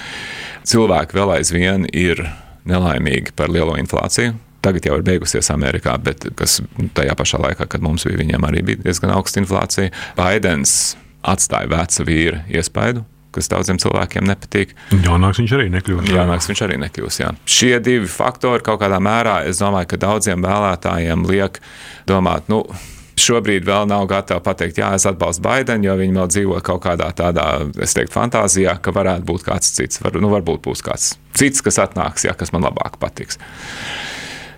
Cilvēki 0.69 1.19
vēl 1.19 1.33
aizvien 1.39 1.89
ir 1.91 2.23
nelaimīgi 2.69 3.35
par 3.39 3.51
lielo 3.51 3.75
inflāciju. 3.81 4.37
Tagad 4.69 4.89
jau 4.89 4.97
ir 5.01 5.05
beigusies 5.07 5.51
Amerikā, 5.55 5.97
bet 6.03 6.29
kas 6.39 6.61
tajā 6.97 7.19
pašā 7.19 7.43
laikā, 7.49 7.69
kad 7.73 7.85
mums 7.85 8.07
bija, 8.09 8.21
viņiem 8.23 8.49
arī 8.49 8.65
bija 8.71 8.87
diezgan 8.87 9.17
augsta 9.17 9.43
inflācija. 9.43 9.93
Baidens 10.19 10.97
atstāja 11.27 11.71
veca 11.73 12.09
vīra 12.09 12.45
iespaidu 12.53 13.07
kas 13.39 13.51
daudziem 13.53 13.79
cilvēkiem 13.79 14.27
nepatīk. 14.27 14.75
Jaunāks 15.05 15.39
viņš 15.43 15.55
arī 15.59 15.69
nekļūs. 15.75 16.11
Jaunāks 16.11 16.49
viņš 16.51 16.63
arī 16.67 16.79
nekļūs. 16.85 17.19
Jā. 17.21 17.33
Šie 17.49 17.75
divi 17.85 18.09
faktori 18.11 18.65
kaut 18.67 18.81
kādā 18.83 18.99
mērā, 19.05 19.43
es 19.49 19.61
domāju, 19.63 19.93
ka 19.93 20.01
daudziem 20.09 20.43
vēlētājiem 20.43 21.27
liek 21.29 21.61
domāt, 22.09 22.49
nu, 22.51 22.65
šobrīd 23.19 23.67
vēl 23.67 23.89
nav 23.91 24.07
gatavi 24.11 24.43
pateikt, 24.47 24.79
jā, 24.81 24.93
es 24.97 25.07
atbalstu 25.09 25.43
Baidenu, 25.45 25.89
jo 25.89 25.97
viņi 25.99 26.19
vēl 26.19 26.29
dzīvo 26.35 26.61
kaut 26.67 26.85
kādā 26.87 27.09
tādā, 27.19 27.49
es 27.83 27.95
teiktu, 27.97 28.15
fantāzijā, 28.15 28.79
ka 28.83 28.95
varētu 28.95 29.27
būt 29.29 29.47
kāds 29.49 29.73
cits. 29.75 30.03
Var, 30.05 30.19
nu, 30.23 30.31
varbūt 30.33 30.63
būs 30.65 30.85
kāds 30.87 31.17
cits, 31.39 31.65
kas 31.65 31.81
atnāks, 31.83 32.29
jā, 32.29 32.37
kas 32.39 32.55
man 32.55 32.67
labāk 32.69 32.99
patiks. 33.03 33.41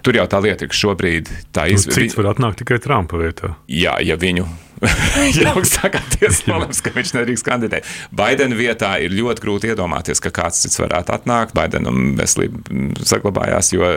Tur 0.06 0.16
jau 0.20 0.26
tā 0.30 0.40
lieta 0.44 0.66
ir, 0.66 0.72
ka 0.72 0.80
šobrīd 0.80 1.30
tā 1.54 1.68
izvēle. 1.70 1.94
Nu, 1.94 2.00
cits 2.00 2.18
var 2.18 2.32
atnākt 2.34 2.62
tikai 2.62 2.80
Trumpa 2.82 3.20
vietā. 3.20 3.54
Jā, 3.68 3.98
ja 4.04 4.16
viņu 4.20 4.48
ja 5.36 5.52
augstākā 5.52 6.00
tiesa 6.14 6.46
nolems, 6.48 6.80
ka 6.80 6.92
viņš 6.94 7.12
nedrīkst 7.18 7.44
kandidēt. 7.44 7.88
Baidena 8.16 8.56
vietā 8.56 8.94
ir 9.04 9.12
ļoti 9.12 9.44
grūti 9.44 9.70
iedomāties, 9.74 10.22
ka 10.24 10.32
kāds 10.34 10.62
cits 10.64 10.80
varētu 10.80 11.14
atnākt. 11.18 11.54
Baidenam 11.56 12.14
veselība 12.18 13.04
saglabājās, 13.06 13.72
jo 13.76 13.90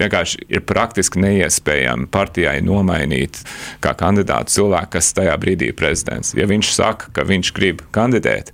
vienkārši 0.00 0.44
ir 0.52 0.64
praktiski 0.68 1.22
neiespējami 1.22 2.10
partijai 2.12 2.58
nomainīt 2.64 3.40
kā 3.84 3.96
kandidātu 3.98 4.58
cilvēku, 4.58 4.94
kas 4.98 5.12
tajā 5.16 5.36
brīdī 5.40 5.72
ir 5.72 5.78
prezidents. 5.80 6.36
Ja 6.36 6.48
viņš 6.50 6.74
saka, 6.76 7.12
ka 7.16 7.24
viņš 7.28 7.54
grib 7.56 7.84
kandidēt, 7.96 8.52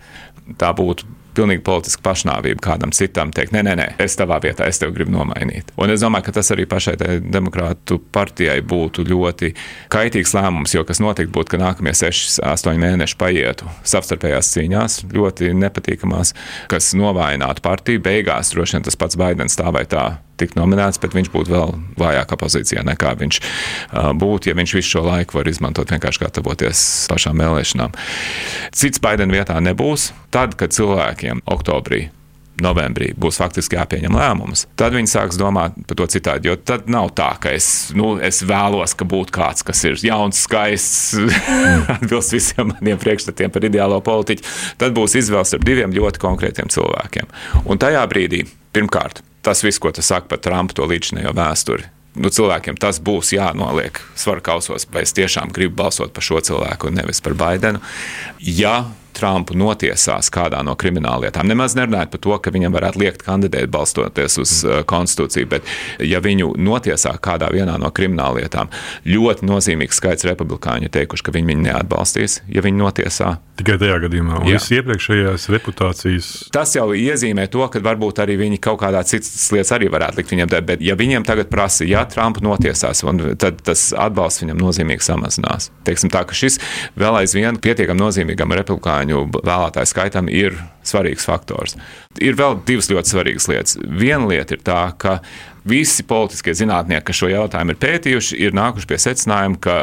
tā 0.60 0.70
būtu 0.76 1.17
pilnīgi 1.36 1.62
politiska 1.66 2.02
pašnāvība 2.04 2.62
kādam 2.64 2.92
citam 2.94 3.32
teikt, 3.34 3.54
nē, 3.54 3.62
nē, 3.66 3.74
nē, 3.78 3.88
es 4.02 4.16
tavā 4.18 4.40
vietā, 4.42 4.68
es 4.68 4.80
tevi 4.80 4.94
gribu 4.96 5.14
nomainīt. 5.14 5.72
Un 5.78 5.92
es 5.94 6.02
domāju, 6.04 6.28
ka 6.28 6.36
tas 6.38 6.52
arī 6.54 6.66
pašai 6.70 6.96
demokrātu 7.22 8.00
partijai 8.14 8.58
būtu 8.66 9.06
ļoti 9.08 9.52
kaitīgs 9.92 10.34
lēmums, 10.36 10.74
jo 10.76 10.84
kas 10.88 11.02
notiktu 11.04 11.34
būtu, 11.38 11.54
ka 11.54 11.62
nākamie 11.62 11.94
6, 11.96 12.40
8 12.44 12.82
mēneši 12.82 13.18
paietu 13.20 13.68
savstarpējās 13.86 14.54
cīņās, 14.54 15.02
ļoti 15.14 15.52
nepatīkamās, 15.58 16.34
kas 16.72 16.94
novājinātu 16.98 17.64
partiju. 17.64 18.04
Beigās 18.04 18.54
droši 18.54 18.78
vien 18.78 18.88
tas 18.88 18.98
pats 18.98 19.18
Baidens 19.18 19.58
tā 19.58 19.70
vai 19.74 19.86
tā 19.90 20.08
tikt 20.40 20.58
nominēts, 20.58 21.00
bet 21.02 21.16
viņš 21.16 21.32
būtu 21.34 21.54
vēl 21.54 21.74
vājākā 22.00 22.38
pozīcijā 22.40 22.84
nekā 22.88 23.14
viņš 23.22 23.40
uh, 23.42 24.12
būtu, 24.18 24.50
ja 24.50 24.58
viņš 24.58 24.76
visu 24.78 24.96
šo 24.96 25.06
laiku 25.08 25.40
var 25.40 25.50
izmantot 25.50 25.90
vienkārši 25.94 26.24
gatavoties 26.26 26.84
pašām 27.12 27.42
vēlēšanām. 27.42 27.96
Cits 28.76 29.02
Baidena 29.02 29.40
vietā 29.40 29.58
nebūs 29.62 30.12
tad, 30.34 30.56
kad 30.58 30.76
cilvēkiem 30.76 31.44
oktobrī 31.48 32.08
novembrī 32.62 33.12
būs 33.18 33.38
faktiski 33.40 33.78
jāpieņem 33.78 34.16
lēmums, 34.18 34.64
tad 34.78 34.94
viņi 34.96 35.10
sāks 35.10 35.38
domāt 35.40 35.76
par 35.88 35.98
to 36.00 36.08
citādi. 36.10 36.50
Jo 36.50 36.56
tad 36.58 36.88
nav 36.90 37.12
tā, 37.18 37.30
ka 37.42 37.52
es, 37.54 37.68
nu, 37.96 38.16
es 38.24 38.40
vēlos, 38.46 38.94
ka 38.98 39.06
būtu 39.08 39.34
kāds, 39.34 39.64
kas 39.66 39.84
ir 39.88 39.98
jauns, 40.02 40.42
skaists, 40.46 41.16
atbilst 41.96 42.34
visiem 42.34 42.72
maniem 42.74 43.00
priekšstatiem 43.00 43.54
par 43.54 43.68
ideālo 43.68 44.00
politiķu. 44.04 44.46
Tad 44.80 44.96
būs 44.96 45.18
izvēles 45.22 45.54
ar 45.54 45.64
diviem 45.64 45.94
ļoti 45.94 46.22
konkrētiem 46.22 46.70
cilvēkiem. 46.74 47.30
Un 47.68 47.80
tajā 47.80 48.04
brīdī, 48.10 48.44
pirmkārt, 48.74 49.22
tas 49.42 49.62
viss, 49.64 49.80
ko 49.82 49.92
tu 49.94 50.04
saki 50.04 50.28
par 50.30 50.42
Trumpu, 50.44 50.76
to 50.78 50.88
līdzinējo 50.88 51.34
vēsturi. 51.36 51.88
Nu, 52.18 52.32
cilvēkiem 52.34 52.78
tas 52.80 52.98
būs 53.04 53.30
jānoliek 53.36 54.00
svaru 54.18 54.42
kausos, 54.42 54.88
vai 54.90 55.04
es 55.06 55.14
tiešām 55.14 55.52
gribu 55.54 55.76
balsot 55.84 56.14
par 56.14 56.24
šo 56.26 56.40
cilvēku 56.42 56.90
un 56.90 56.98
nevis 56.98 57.22
par 57.22 57.36
Baidenu. 57.38 57.82
Ja 58.42 58.88
Trumpu 59.16 59.56
notiesās 59.58 60.30
kādā 60.34 60.60
no 60.66 60.74
krimināllietām. 60.78 61.48
Nemaz 61.48 61.76
nerunājot 61.78 62.12
par 62.14 62.22
to, 62.24 62.36
ka 62.42 62.52
viņam 62.54 62.74
varētu 62.76 63.02
liekt 63.02 63.24
kandidēt 63.26 63.70
balstoties 63.72 64.38
uz 64.42 64.54
uh, 64.66 64.80
konstitūciju, 64.88 65.48
bet 65.50 65.66
ja 66.04 66.20
viņu 66.24 66.54
notiesā 66.58 67.14
kādā 67.22 67.48
no 67.48 67.90
krimināllietām, 67.94 68.68
ļoti 69.08 69.46
nozīmīgs 69.48 69.98
skaits 69.98 70.26
republikāņu 70.28 70.90
teikuši, 70.92 71.24
ka 71.24 71.34
viņi 71.34 71.52
viņu 71.52 71.64
neatbalstīs, 71.66 72.42
ja 72.52 72.62
viņi 72.64 72.78
notiesā. 72.78 73.36
Tikai 73.58 73.78
tajā 73.80 73.96
gadījumā, 74.04 74.38
un 74.42 74.52
visas 74.52 74.70
iepriekšējās 74.76 75.48
reputācijas. 75.50 76.28
Tas 76.54 76.74
jau 76.76 76.92
iezīmē 76.94 77.48
to, 77.50 77.64
ka 77.72 77.82
varbūt 77.82 78.20
arī 78.22 78.36
viņi 78.38 78.60
kaut 78.62 78.78
kādā 78.84 79.02
citas 79.08 79.48
lietas 79.54 79.72
arī 79.74 79.88
varētu 79.90 80.20
likt 80.20 80.34
viņam, 80.34 80.52
bet 80.68 80.84
ja 80.84 80.94
viņiem 80.98 81.26
tagad 81.26 81.50
prasa, 81.50 81.86
ja 81.88 82.04
Trumpu 82.06 82.44
notiesās, 82.44 83.02
tad 83.42 83.62
tas 83.66 83.88
atbalsts 83.96 84.44
viņam 84.44 84.62
nozīmīgi 84.62 85.08
samazinās. 85.08 85.72
Teiksim 85.88 86.12
tā, 86.14 86.22
ka 86.28 86.36
šis 86.38 86.60
vēl 86.98 87.18
aizvien 87.22 87.58
pietiekami 87.62 88.02
nozīmīgam 88.04 88.54
republikāņu 88.60 88.97
amerikāņu 88.98 89.42
vēlētāju 89.44 89.88
skaitam 89.88 90.28
ir 90.28 90.56
svarīgs 90.86 91.26
faktors. 91.26 91.76
Ir 92.20 92.36
vēl 92.36 92.58
divas 92.66 92.90
ļoti 92.90 93.12
svarīgas 93.12 93.48
lietas. 93.48 93.78
Viena 93.78 94.26
lieta 94.28 94.54
ir 94.54 94.62
tā, 94.64 94.92
ka 94.98 95.20
visi 95.68 96.02
politiskie 96.02 96.54
zinātnieki, 96.54 97.06
kas 97.06 97.20
šo 97.20 97.28
jautājumu 97.28 97.74
ir 97.74 97.80
pētījuši, 97.82 98.38
ir 98.40 98.56
nākuši 98.56 98.88
pie 98.88 98.98
secinājuma, 98.98 99.58
ka 99.60 99.76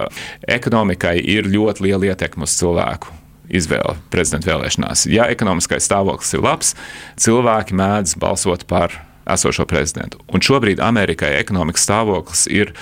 ekonomikai 0.47 1.19
ir 1.19 1.47
ļoti 1.47 1.85
liela 1.85 2.11
ietekme 2.11 2.45
uz 2.45 2.55
cilvēku 2.57 3.13
izvēle 3.45 3.95
prezidenta 4.09 4.49
vēlēšanās. 4.49 5.05
Ja 5.13 5.27
ekonomiskais 5.29 5.85
stāvoklis 5.85 6.33
ir 6.33 6.41
labs, 6.41 6.73
cilvēki 7.21 7.77
mēdz 7.77 8.15
balsot 8.17 8.65
par 8.65 8.95
esošo 9.29 9.67
prezidentu. 9.69 10.19
Un 10.33 10.41
šobrīd 10.41 10.81
Amerikai 10.81 11.35
ekonomikas 11.37 11.85
stāvoklis 11.85 12.47
ir 12.49 12.73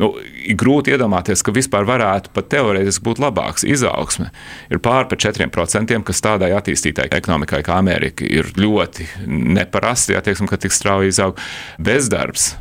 Nu, 0.00 0.14
ir 0.16 0.56
grūti 0.56 0.94
iedomāties, 0.94 1.42
ka 1.44 1.52
vispār 1.52 1.84
varētu 1.84 2.32
pat 2.32 2.48
teorētiski 2.54 3.04
būt 3.04 3.20
labāks. 3.20 3.66
Izaugsme 3.68 4.30
ir 4.72 4.80
pār 4.80 5.04
par 5.10 5.20
4%, 5.20 5.98
kas 6.08 6.24
tādai 6.24 6.52
attīstītai 6.56 7.10
ekonomikai 7.12 7.60
kā 7.66 7.76
Amerika 7.76 8.24
ir 8.24 8.48
ļoti 8.56 9.08
neparasti, 9.28 10.16
ja 10.16 10.24
teiksim, 10.24 10.48
ka 10.48 10.56
tik 10.60 10.72
strauji 10.72 11.12
izaug. 11.12 11.40
Bezdarbs 11.76 12.54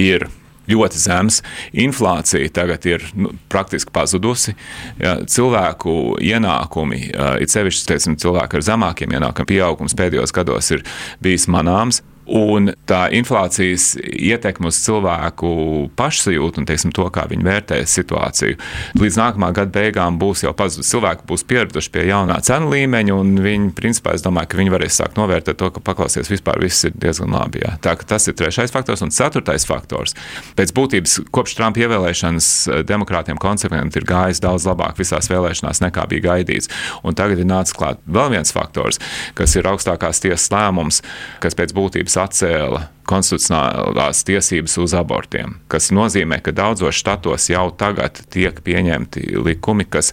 ir 0.00 0.30
ļoti 0.70 1.00
zems. 1.02 1.40
Inflācija 1.84 2.48
tagad 2.54 2.86
ir 2.88 3.04
nu, 3.18 3.34
praktiski 3.52 3.92
pazudusi. 3.92 4.54
Ja, 5.02 5.18
cilvēku 5.26 6.16
ienākumi, 6.22 7.10
it 7.42 7.52
sevišķi 7.52 7.90
teiksim, 7.90 8.16
cilvēki 8.20 8.60
ar 8.60 8.66
zemākiem 8.70 9.16
ienākumiem, 9.18 9.50
pieaugums 9.50 9.96
pēdējos 9.98 10.34
gados 10.36 10.72
ir 10.76 10.86
bijis 11.20 11.48
manāms. 11.50 12.00
Un 12.30 12.70
tā 12.86 13.08
inflācijas 13.16 13.96
ietekme 13.98 14.70
uz 14.70 14.78
cilvēku 14.84 15.50
pašsajūtu 15.98 16.62
un 16.62 16.66
teiksim, 16.68 16.92
to, 16.94 17.08
kā 17.10 17.24
viņi 17.30 17.46
vērtē 17.46 17.80
situāciju, 17.90 18.58
līdz 19.00 19.18
nākamā 19.18 19.48
gada 19.56 19.72
beigām 19.74 20.18
būs 20.20 20.44
jau 20.44 20.52
pazudus. 20.54 20.92
Cilvēki 20.92 21.26
būs 21.26 21.42
pieraduši 21.50 21.90
pie 21.90 22.04
jaunā 22.06 22.36
cenu 22.46 22.70
līmeņa, 22.70 23.16
un 23.18 23.32
viņi, 23.42 23.72
principā, 23.74 24.14
es 24.14 24.22
domāju, 24.22 24.52
ka 24.52 24.60
viņi 24.60 24.74
varēs 24.76 25.00
sākt 25.00 25.18
novērtēt 25.18 25.58
to, 25.58 25.72
ka 25.74 25.82
paklausies 25.90 26.30
vispār 26.30 26.60
viss 26.62 26.86
ir 26.86 26.94
diezgan 26.94 27.34
labi. 27.34 27.64
Jā. 27.64 27.74
Tā, 27.82 27.96
tas 27.98 28.30
ir 28.30 28.38
trešais 28.38 28.70
faktors, 28.74 29.02
un 29.02 29.10
ceturtais 29.14 29.66
faktors. 29.66 30.14
Pēc 30.58 30.74
būtības 30.76 31.16
kopš 31.34 31.56
Trumpa 31.58 31.82
ievēlēšanas 31.82 32.50
eh, 32.68 32.84
demokrātiem 32.86 33.40
konsekventi 33.42 33.98
ir 33.98 34.06
gājis 34.06 34.42
daudz 34.44 34.68
labāk 34.70 35.02
visās 35.02 35.26
vēlēšanās 35.32 35.82
nekā 35.82 36.06
bija 36.14 36.28
gaidīts. 36.30 36.70
Un 37.02 37.18
tagad 37.18 37.42
ir 37.42 37.50
nācis 37.50 37.74
klāt 37.74 37.98
vēl 38.06 38.36
viens 38.36 38.54
faktors, 38.54 39.02
kas 39.34 39.58
ir 39.58 39.66
augstākās 39.70 40.22
tiesas 40.22 40.46
lēmums, 40.54 41.02
kas 41.42 41.58
pēc 41.58 41.74
būtības 41.74 42.19
atcēla 42.20 42.86
konstitucionālās 43.10 44.22
tiesības 44.28 44.76
uz 44.84 44.94
abortiem, 44.94 45.56
kas 45.70 45.90
nozīmē, 45.94 46.38
ka 46.44 46.54
daudzos 46.54 46.98
štatos 47.00 47.48
jau 47.50 47.66
tagad 47.80 48.22
tiek 48.30 48.62
pieņemti 48.66 49.24
likumi, 49.42 49.88
kas 49.90 50.12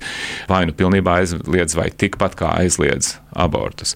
vai 0.49 0.65
nu 0.69 0.75
pilnībā 0.77 1.19
aizliedz, 1.21 1.77
vai 1.77 1.91
tikpat 1.93 2.37
kā 2.39 2.55
aizliedz 2.63 3.17
abortus. 3.37 3.95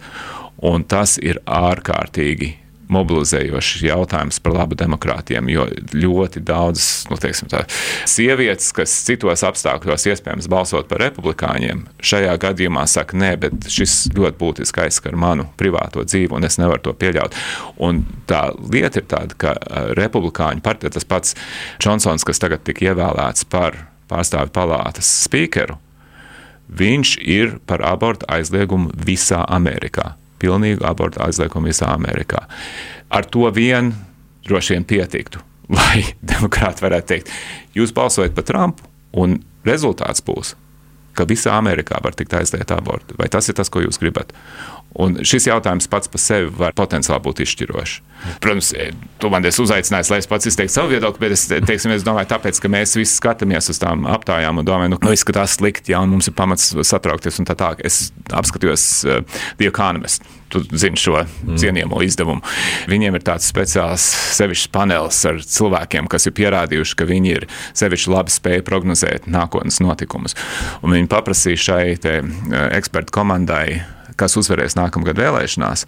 Un 0.62 0.86
tas 0.86 1.17
ir 1.17 1.41
ārkārtīgi 1.50 2.61
mobilizējošs 2.92 3.84
jautājums 3.86 4.40
par 4.44 4.56
labu 4.56 4.78
demokrātiem, 4.80 5.50
jo 5.52 5.66
ļoti 5.96 6.44
daudzas 6.46 7.06
nu, 7.10 7.18
tā, 7.20 7.64
sievietes, 8.10 8.72
kas 8.76 8.94
citos 9.08 9.46
apstākļos 9.48 10.08
iespējams 10.12 10.50
balsot 10.52 10.90
par 10.92 11.04
republikāņiem, 11.06 11.86
šajā 12.04 12.36
gadījumā 12.46 12.86
saka, 12.92 13.18
nē, 13.18 13.32
bet 13.42 13.70
šis 13.72 14.12
ļoti 14.18 14.40
būtiski 14.42 14.86
aizskar 14.86 15.18
manu 15.20 15.48
privāto 15.60 16.06
dzīvi, 16.08 16.34
un 16.38 16.48
es 16.48 16.60
nevaru 16.62 16.86
to 16.90 16.96
pieļaut. 16.98 17.38
Un 17.84 18.04
tā 18.30 18.48
lieta 18.60 19.02
ir 19.02 19.08
tāda, 19.12 19.38
ka 19.40 19.56
republikāņu 19.98 20.64
partija, 20.66 20.94
tas 20.94 21.08
pats 21.08 21.38
Džonsons, 21.82 22.28
kas 22.28 22.42
tagad 22.44 22.66
tika 22.68 22.92
ievēlēts 22.92 23.48
par 23.52 23.78
pārstāvju 24.12 24.54
palātas 24.56 25.10
spīkeru, 25.26 25.78
viņš 26.72 27.18
ir 27.28 27.60
par 27.68 27.84
abortu 27.88 28.28
aizliegumu 28.32 28.92
visā 29.08 29.44
Amerikā 29.48 30.16
pilnīgu 30.42 30.86
abortu 30.88 31.22
aizliegumu 31.24 31.72
visā 31.72 31.92
Amerikā. 31.94 32.46
Ar 33.12 33.28
to 33.30 33.48
vien 33.56 33.94
droši 34.48 34.76
vien 34.76 34.88
pietiktu, 34.88 35.42
lai 35.78 36.04
demokrāti 36.22 36.86
varētu 36.86 37.14
teikt, 37.14 37.32
jūs 37.78 37.94
balsojat 37.96 38.36
par 38.38 38.48
Trumpu, 38.48 38.90
un 39.14 39.40
rezultāts 39.68 40.24
būs, 40.26 40.56
ka 41.18 41.28
visā 41.28 41.58
Amerikā 41.60 42.00
var 42.04 42.16
tikt 42.16 42.34
aizliegta 42.38 42.78
abortu. 42.80 43.18
Vai 43.20 43.28
tas 43.32 43.50
ir 43.52 43.58
tas, 43.58 43.70
ko 43.70 43.84
jūs 43.84 44.00
gribat? 44.02 44.32
Un 45.00 45.22
šis 45.24 45.48
jautājums 45.48 45.88
pats 45.92 46.12
par 46.12 46.20
sevi 46.20 46.50
var 46.60 46.74
potenciāli 46.76 47.24
būt 47.24 47.44
izšķirošs. 47.46 47.94
Protams, 48.44 48.74
tu 49.22 49.30
man 49.34 49.46
esi 49.48 49.64
uzaicinājis, 49.64 50.12
lai 50.12 50.20
es 50.22 50.28
pats 50.30 50.50
izteiktu 50.52 50.76
savu 50.76 50.92
viedokli, 50.92 51.24
bet 51.24 51.36
es, 51.38 51.46
teiksim, 51.50 51.94
es 51.96 52.04
domāju, 52.06 52.30
tāpēc, 52.34 52.60
ka 52.62 52.70
mēs 52.70 52.98
visi 53.00 53.16
skatāmies 53.16 53.72
uz 53.72 53.80
tām 53.82 54.04
aptājām 54.12 54.62
un 54.62 54.68
domājam, 54.68 54.98
nu, 54.98 55.16
izskatās 55.16 55.56
slikti, 55.58 55.96
ja 55.96 56.04
mums 56.06 56.30
ir 56.30 56.36
pamats 56.38 56.74
satraukties 56.92 57.40
un 57.42 57.50
tā 57.50 57.56
tālāk. 57.58 57.82
Es 57.88 58.12
apskatījos 58.36 58.86
uh, 59.08 59.42
The 59.58 59.72
Economist 59.72 60.28
tu 60.52 60.60
zini 60.76 61.00
šo 61.00 61.22
mm. 61.22 61.56
cienījamo 61.60 62.02
izdevumu. 62.04 62.44
Viņiem 62.92 63.16
ir 63.18 63.24
tāds 63.26 63.48
speciāls 63.48 64.04
sevišķs 64.36 64.72
panelis 64.74 65.22
ar 65.30 65.40
cilvēkiem, 65.40 66.10
kas 66.12 66.28
ir 66.28 66.36
pierādījuši, 66.38 66.98
ka 67.00 67.08
viņi 67.10 67.34
ir 67.38 67.48
sevišķi 67.80 68.12
labi 68.12 68.36
spējuši 68.36 68.68
prognozēt 68.68 69.32
nākotnes 69.32 69.80
notikumus. 69.84 70.36
Un 70.84 70.98
viņi 70.98 71.10
paprasīja 71.12 71.64
šai 71.70 71.84
eh, 71.96 72.22
ekspertu 72.76 73.16
komandai, 73.16 73.82
kas 74.22 74.38
uzvarēs 74.40 74.78
nākamgad 74.80 75.20
vēlēšanās. 75.20 75.86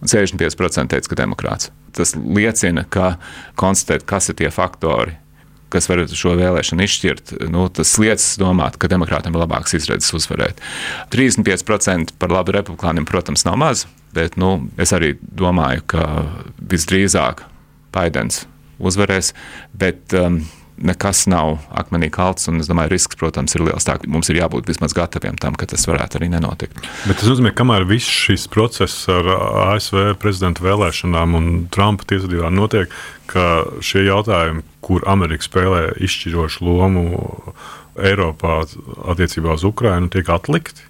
Un 0.00 0.10
65% 0.10 0.94
teica, 0.94 1.12
ka 1.12 1.18
demokrāts. 1.22 1.70
Tas 1.96 2.14
liecina, 2.18 2.86
ka 2.88 3.14
konstatēt, 3.60 4.06
kas 4.08 4.30
ir 4.32 4.38
tie 4.40 4.50
faktori, 4.54 5.16
kas 5.70 5.86
var 5.90 6.02
šo 6.08 6.34
vēlēšanu 6.38 6.84
izšķirt, 6.86 7.34
nu, 7.52 7.68
tas 7.74 7.92
liekas 8.02 8.32
domāt, 8.40 8.78
ka 8.80 8.90
demokrātiem 8.90 9.36
ir 9.36 9.44
labāks 9.44 9.76
izredzes 9.78 10.14
uzvarēt. 10.16 10.60
35% 11.14 12.16
par 12.20 12.34
labu 12.34 12.54
republikāniem, 12.56 13.06
protams, 13.08 13.46
nav 13.46 13.58
maz, 13.60 13.86
bet 14.16 14.38
nu, 14.40 14.56
es 14.80 14.94
arī 14.96 15.14
domāju, 15.20 15.86
ka 15.94 16.06
visdrīzāk 16.72 17.44
Baidens 17.94 18.44
uzvarēs. 18.80 19.32
Bet, 19.76 20.14
um, 20.16 20.42
nekas 20.80 21.24
nav 21.30 21.58
akmenī 21.76 22.10
kalts. 22.12 22.48
Es 22.50 22.70
domāju, 22.70 22.92
risks, 22.94 23.18
protams, 23.20 23.54
ir 23.56 23.64
liels. 23.66 23.86
Tā, 23.86 23.98
mums 24.10 24.30
ir 24.32 24.40
jābūt 24.40 24.68
vismaz 24.70 24.94
gataviem 24.96 25.38
tam, 25.40 25.56
ka 25.58 25.68
tas 25.70 25.86
varētu 25.88 26.20
arī 26.20 26.30
nenotikt. 26.32 26.80
Bet 27.06 27.20
tas 27.20 27.30
nozīmē, 27.30 27.52
ka 27.54 27.62
kamēr 27.62 27.86
viss 27.88 28.08
šis 28.08 28.46
process 28.52 29.06
ar 29.12 29.28
ASV 29.76 30.14
prezidenta 30.20 30.64
vēlēšanām 30.64 31.38
un 31.38 31.48
Trumpa 31.74 32.08
tiesvedībā 32.10 32.52
notiek, 32.54 32.92
ka 33.30 33.64
šie 33.84 34.06
jautājumi, 34.08 34.64
kur 34.84 35.04
Amerika 35.10 35.46
spēlē 35.46 35.82
izšķirošu 36.02 36.66
lomu 36.66 37.04
Eiropā 38.00 38.62
attiecībā 39.12 39.58
uz 39.58 39.66
Ukrajinu, 39.68 40.10
tiek 40.12 40.30
atlikti. 40.32 40.86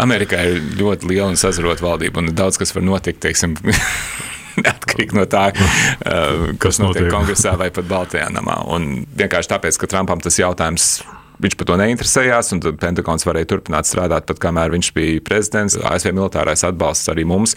Amerikā 0.00 0.40
ir 0.50 0.62
ļoti 0.80 1.06
liela 1.06 1.28
un 1.30 1.38
sazarota 1.38 1.84
valdība, 1.84 2.22
un 2.22 2.34
daudz 2.34 2.58
kas 2.58 2.74
var 2.74 2.82
notikt. 2.82 3.20
Teiksim, 3.22 3.54
Neatkarīgi 4.64 5.18
no 5.18 5.26
tā, 5.30 5.48
uh, 5.54 6.46
kas 6.62 6.80
notiek 6.82 7.10
kongresā 7.12 7.56
vai 7.60 7.70
pat 7.74 7.90
Baltijā 7.90 8.30
namā. 8.34 8.60
Un 8.74 9.04
vienkārši 9.16 9.54
tāpēc, 9.56 9.80
ka 9.80 9.90
Trumpam 9.90 10.22
tas 10.24 10.40
jautājums 10.40 10.96
Viņš 11.42 11.56
par 11.58 11.66
to 11.66 11.76
neinteresējās, 11.80 12.52
un 12.54 12.60
tad 12.62 12.76
Pentagons 12.78 13.26
varēja 13.26 13.48
turpināt 13.50 13.88
strādāt, 13.88 14.26
pat 14.28 14.38
kamēr 14.42 14.70
viņš 14.74 14.90
bija 14.94 15.22
prezidents. 15.26 15.74
ASV 15.76 16.12
militārais 16.14 16.62
atbalsts 16.66 17.10
arī 17.10 17.24
mums 17.26 17.56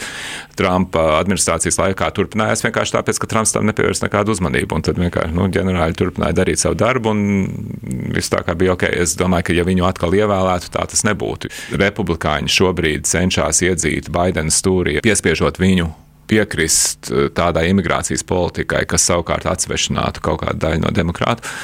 Trumpa 0.57 1.03
administrācijas 1.19 1.77
laikā 1.77 2.09
turpinājās 2.17 2.65
vienkārši 2.65 2.95
tāpēc, 2.95 3.19
ka 3.21 3.29
Trumps 3.29 3.53
tam 3.53 3.69
nepievērs 3.69 4.01
nekādu 4.01 4.33
uzmanību. 4.33 4.79
Un 4.79 4.87
tad 4.87 5.01
vienkārši 5.01 5.37
nu, 5.37 5.45
ģenerāļi 5.53 5.99
turpināja 5.99 6.39
darīt 6.41 6.63
savu 6.63 6.79
darbu, 6.79 7.13
un 7.13 8.09
viss 8.17 8.33
tā 8.33 8.41
kā 8.47 8.57
bija 8.57 8.73
ok. 8.73 8.87
Es 8.97 9.13
domāju, 9.19 9.51
ka 9.51 9.59
ja 9.59 9.67
viņu 9.67 9.85
atkal 9.85 10.17
ievēlētu, 10.17 10.73
tā 10.73 10.87
tas 10.89 11.05
nebūtu. 11.05 11.53
Republikāņi 11.77 12.57
šobrīd 12.57 13.05
cenšas 13.09 13.61
iedzīt 13.69 14.09
Baidena 14.13 14.53
stūrī, 14.53 14.97
piespiežot 15.05 15.61
viņu 15.61 15.91
piekrist 16.29 17.11
eh, 17.11 17.27
tādai 17.33 17.69
imigrācijas 17.73 18.25
politikai, 18.27 18.85
kas 18.89 19.09
savukārt 19.09 19.47
atsvešinātu 19.49 20.23
kaut 20.25 20.43
kādu 20.45 20.65
daļu 20.67 20.83
no 20.85 20.93
demokrātu 20.95 21.55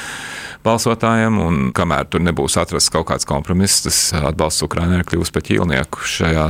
balsotājiem, 0.64 1.38
un 1.44 1.56
kamēr 1.76 2.08
tur 2.08 2.22
nebūs 2.24 2.56
atrasts 2.60 2.92
kaut 2.92 3.08
kāds 3.10 3.28
kompromiss, 3.28 3.82
tas 3.84 3.98
atbalsts 4.16 4.64
Ukraiņai 4.64 5.02
kļūs 5.08 5.32
par 5.34 5.44
ķīlnieku 5.44 6.06
šajā 6.08 6.46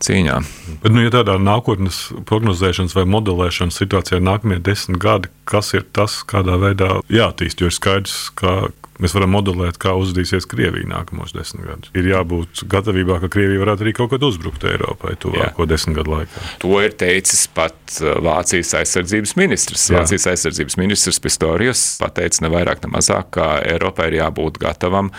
cīņā. 0.00 0.38
Bet, 0.80 0.90
nu, 0.94 1.04
ja 1.04 1.12
tādā 1.12 1.36
nākotnes 1.42 2.02
prognozēšanas 2.28 2.96
vai 2.96 3.06
modelēšanas 3.12 3.80
situācijā 3.82 4.20
nākamie 4.24 4.60
desmit 4.64 5.00
gadi, 5.02 5.32
kas 5.44 5.74
ir 5.76 5.84
tas, 5.96 6.20
kādā 6.24 6.56
veidā 6.62 6.96
jāattīst, 7.12 7.60
jo 7.60 7.70
ir 7.70 7.76
skaidrs, 7.76 8.30
ka 8.38 8.70
mēs 9.00 9.14
varam 9.16 9.32
modelēt, 9.34 9.78
kā 9.80 9.94
uzdīsies 9.98 10.46
Krievija 10.50 10.88
nākamos 10.90 11.34
desmit 11.36 11.66
gadus. 11.66 11.92
Ir 11.96 12.08
jābūt 12.10 12.64
gatavībā, 12.70 13.18
ka 13.22 13.30
Krievija 13.32 13.62
varētu 13.62 13.86
arī 13.86 13.94
kaut 13.96 14.12
kad 14.14 14.24
uzbrukt 14.26 14.64
Eiropai 14.68 15.16
tuvāko 15.20 15.66
desmit 15.68 15.98
gadu 16.00 16.14
laikā. 16.14 16.44
To 16.64 16.80
ir 16.84 16.96
teicis 17.00 17.46
pat 17.56 17.76
uh, 18.00 18.16
Vācijas 18.24 18.74
aizsardzības 18.80 19.36
ministrs. 19.40 19.88
Jā. 19.90 20.00
Vācijas 20.00 20.28
aizsardzības 20.34 20.78
ministrs 20.80 21.20
Pistorijus 21.22 21.84
pateica 22.02 22.46
ne 22.46 22.52
vairāk, 22.52 22.84
ne 22.86 22.94
mazāk, 22.96 23.32
ka 23.38 23.52
Eiropai 23.66 24.10
ir 24.12 24.20
jābūt 24.20 24.60
gatavam 24.62 25.12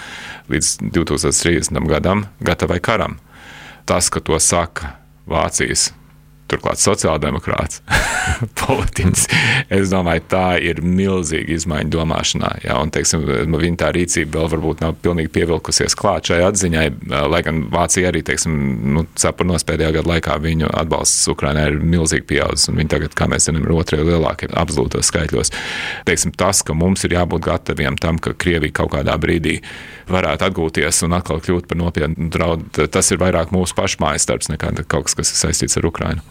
līdz 0.51 0.77
2030. 0.91 1.81
gadam, 1.91 2.27
gatavai 2.43 2.81
karam. 2.83 3.19
Tas, 3.89 4.11
ka 4.13 4.21
to 4.23 4.37
saka 4.39 4.95
Vācijas 5.29 5.89
turklāt 6.51 6.81
sociāldemokrāts 6.81 7.81
politiķis. 8.61 9.27
Es 9.71 9.91
domāju, 9.93 10.25
tā 10.31 10.45
ir 10.61 10.81
milzīga 10.83 11.55
izmaiņa 11.55 11.91
domāšanā. 11.93 12.51
Jā, 12.65 12.77
un, 12.81 12.91
teiksim, 12.93 13.25
viņa 13.51 13.79
tā 13.81 13.91
rīcība 13.95 14.39
vēl 14.39 14.51
varbūt 14.55 14.83
nav 14.83 14.97
pilnīgi 15.03 15.31
pievilkusies 15.37 15.95
klāt 15.99 16.31
šai 16.31 16.41
atziņai, 16.49 16.85
lai 17.31 17.41
gan 17.45 17.63
Vācija 17.71 18.11
arī, 18.11 18.23
teiksim, 18.27 18.57
nu, 18.95 19.05
cepurnos 19.19 19.65
pēdējā 19.67 19.95
gada 19.99 20.13
laikā 20.15 20.37
viņu 20.43 20.71
atbalsts 20.81 21.29
Ukrainai 21.31 21.67
ir 21.71 21.79
milzīgi 21.79 22.27
pieaudzis, 22.33 22.69
un 22.71 22.81
viņi 22.81 22.93
tagad, 22.95 23.15
kā 23.17 23.27
mēs 23.31 23.47
zinām, 23.47 23.65
ir 23.65 23.75
otrie 23.75 24.01
lielākie 24.05 24.49
absolūtos 24.51 25.11
skaitļos. 25.11 25.53
Teiksim, 26.09 26.35
tas, 26.37 26.63
ka 26.65 26.75
mums 26.77 27.05
ir 27.07 27.15
jābūt 27.17 27.45
gataviem 27.47 27.99
tam, 28.01 28.19
ka 28.21 28.35
Krievija 28.37 28.81
kaut 28.81 28.93
kādā 28.95 29.15
brīdī 29.21 29.59
varētu 30.11 30.47
atgūties 30.47 31.03
un 31.07 31.15
atkal 31.17 31.41
kļūt 31.43 31.69
par 31.69 31.79
nopietnu 31.79 32.29
draudu, 32.33 32.87
tas 32.91 33.11
ir 33.13 33.21
vairāk 33.21 33.53
mūsu 33.55 33.77
pašu 33.77 34.01
mājas 34.03 34.27
darbs 34.29 34.51
nekā 34.51 34.73
kaut 34.83 35.07
kas, 35.07 35.17
kas 35.17 35.33
ir 35.33 35.41
saistīts 35.45 35.79
ar 35.79 35.87
Ukrainu. 35.87 36.25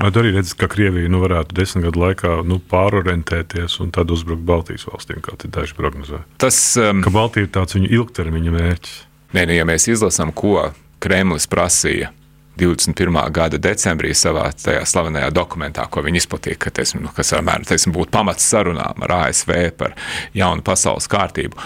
Vai 0.00 0.10
tu 0.14 0.22
arī 0.22 0.34
redzi, 0.34 0.56
ka 0.58 0.68
Krievija 0.70 1.10
nu, 1.12 1.20
varētu 1.22 1.56
desmit 1.56 1.86
gadu 1.88 2.02
laikā 2.02 2.36
nu, 2.48 2.58
pārorientēties 2.72 3.78
un 3.84 3.92
tad 3.94 4.12
uzbrukt 4.14 4.44
Baltijas 4.46 4.88
valstīm, 4.90 5.22
kā 5.24 5.36
daži 5.44 5.76
prognozē? 5.78 6.24
Tas, 6.42 6.58
um, 6.80 7.04
ka 7.04 7.12
Baltija 7.14 7.46
ir 7.46 7.54
tāds 7.54 7.76
viņu 7.78 7.92
ilgtermiņa 8.00 8.56
mērķis. 8.58 8.98
Nē, 9.34 9.48
nu, 9.50 9.56
ja 9.56 9.66
mēs 9.68 9.88
izlasām, 9.90 10.34
ko 10.34 10.70
Kremlis 11.02 11.48
prasīja 11.50 12.12
21. 12.56 13.18
gada 13.34 13.58
decembrī 13.58 14.12
savā 14.14 14.46
tajā 14.54 14.84
slavenajā 14.86 15.32
dokumentā, 15.34 15.88
ko 15.90 16.04
viņi 16.06 16.22
izplatīja, 16.22 16.58
ka, 16.62 16.70
teiksim, 16.74 17.02
nu, 17.02 17.10
kas 17.14 17.34
apmēram 17.34 17.66
būtu 17.96 18.14
pamats 18.14 18.46
sarunām 18.46 19.02
ar 19.06 19.16
ASV 19.24 19.54
par 19.78 19.96
jaunu 20.36 20.62
pasaules 20.62 21.10
kārtību. 21.10 21.58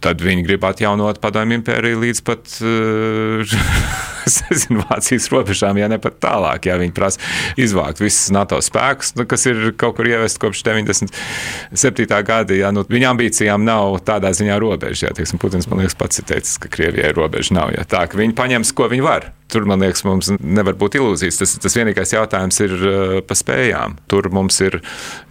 Tad 0.00 0.22
viņi 0.24 0.46
grib 0.46 0.64
atjaunot 0.64 1.18
padomju 1.20 1.58
impēriju 1.58 1.98
līdz 2.06 2.22
pat 2.24 2.54
uh, 2.62 3.58
zinu, 4.62 4.84
Vācijas 4.88 5.28
robežām, 5.32 5.80
ja 5.80 5.88
ne 5.90 6.00
pat 6.02 6.20
tālāk. 6.22 6.70
Ja 6.70 6.78
viņi 6.80 6.94
prasa 6.96 7.22
izvākt 7.60 8.02
visus 8.02 8.30
NATO 8.34 8.60
spēkus, 8.64 9.14
nu, 9.18 9.26
kas 9.30 9.46
ir 9.50 9.72
kaut 9.80 9.98
kur 9.98 10.08
ievest 10.10 10.40
kopš 10.42 10.64
97. 10.66 12.08
gada. 12.26 12.56
Ja, 12.56 12.72
nu, 12.74 12.84
viņa 12.88 13.12
ambīcijām 13.14 13.66
nav 13.66 14.00
tādā 14.06 14.32
ziņā 14.36 14.60
robeža. 14.62 15.10
Ja, 15.10 15.16
teiksim, 15.16 15.40
Putins 15.42 15.68
man 15.70 15.82
liekas 15.82 15.98
pats 15.98 16.22
ir 16.22 16.28
teicis, 16.30 16.58
ka 16.60 16.70
Krievijai 16.72 17.12
robeža 17.16 17.56
nav. 17.56 17.74
Ja, 17.76 17.86
tā, 17.88 18.06
viņi 18.10 18.36
paņems, 18.38 18.74
ko 18.76 18.90
viņi 18.92 19.06
var. 19.06 19.30
Tur, 19.50 19.64
man 19.66 19.82
liekas, 19.82 20.04
mums 20.06 20.28
nevar 20.38 20.76
būt 20.78 20.94
ilūzijas. 21.00 21.40
Tas, 21.40 21.56
tas 21.64 21.74
vienīgais 21.74 22.12
jautājums 22.14 22.60
ir 22.62 22.74
uh, 22.76 23.14
par 23.26 23.38
spējām. 23.38 23.96
Tur 24.10 24.28
mums 24.34 24.60
ir 24.62 24.78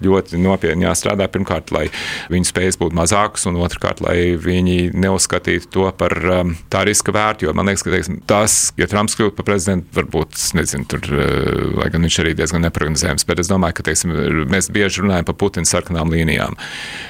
ļoti 0.03 0.41
nopietni 0.43 0.87
jāstrādā. 0.87 1.29
Pirmkārt, 1.31 1.71
lai 1.75 1.85
viņu 2.31 2.49
spējas 2.49 2.79
būtu 2.81 2.97
mazākas, 2.99 3.47
un 3.47 3.61
otrkārt, 3.63 4.03
lai 4.03 4.35
viņi 4.39 4.91
neuzskatītu 4.91 5.71
to 5.71 5.87
par 5.95 6.15
um, 6.19 6.51
tā 6.71 6.83
riska 6.89 7.15
vērtu. 7.15 7.47
Jo 7.47 7.55
man 7.55 7.71
liekas, 7.71 7.85
ka 7.85 7.95
teiksim, 7.95 8.19
tas, 8.27 8.59
ja 8.79 8.88
Trumps 8.91 9.17
kļūtu 9.19 9.37
par 9.37 9.47
prezidentu, 9.47 9.89
varbūt, 9.97 10.37
nezinu, 10.57 10.87
tur, 10.89 11.05
uh, 11.13 11.65
lai 11.79 11.89
gan 11.93 12.05
viņš 12.07 12.21
arī 12.23 12.35
diezgan 12.37 12.65
neparedzējams, 12.67 13.27
bet 13.29 13.43
es 13.43 13.51
domāju, 13.51 13.79
ka 13.79 13.89
teiksim, 13.89 14.15
mēs 14.49 14.71
bieži 14.73 15.05
runājam 15.05 15.27
par 15.29 15.37
Putina 15.41 15.69
sarkanām 15.69 16.11
līnijām. 16.13 16.57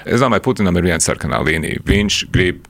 Es 0.06 0.24
domāju, 0.24 0.46
Putinam 0.50 0.78
ir 0.80 0.90
viena 0.92 1.04
sarkanā 1.04 1.42
līnija. 1.46 1.84
Viņš 1.88 2.24
grib 2.34 2.66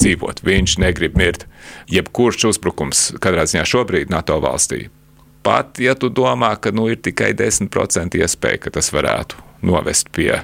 dzīvot. 0.00 0.44
Viņš 0.46 0.78
negrib 0.80 1.18
mirt. 1.18 1.46
Jebkurš 1.92 2.48
uzbrukums 2.54 3.10
katrā 3.22 3.46
ziņā 3.48 3.66
šobrīd 3.68 4.12
NATO 4.12 4.38
valstī. 4.42 4.88
Pat 5.44 5.80
ja 5.80 5.94
tu 5.96 6.10
domā, 6.12 6.52
ka 6.60 6.72
nu, 6.74 6.86
ir 6.92 7.00
tikai 7.00 7.32
10% 7.36 8.18
iespēja, 8.20 8.60
ka 8.66 8.74
tas 8.76 8.90
varētu 8.92 9.40
novest 9.64 10.12
pie 10.16 10.42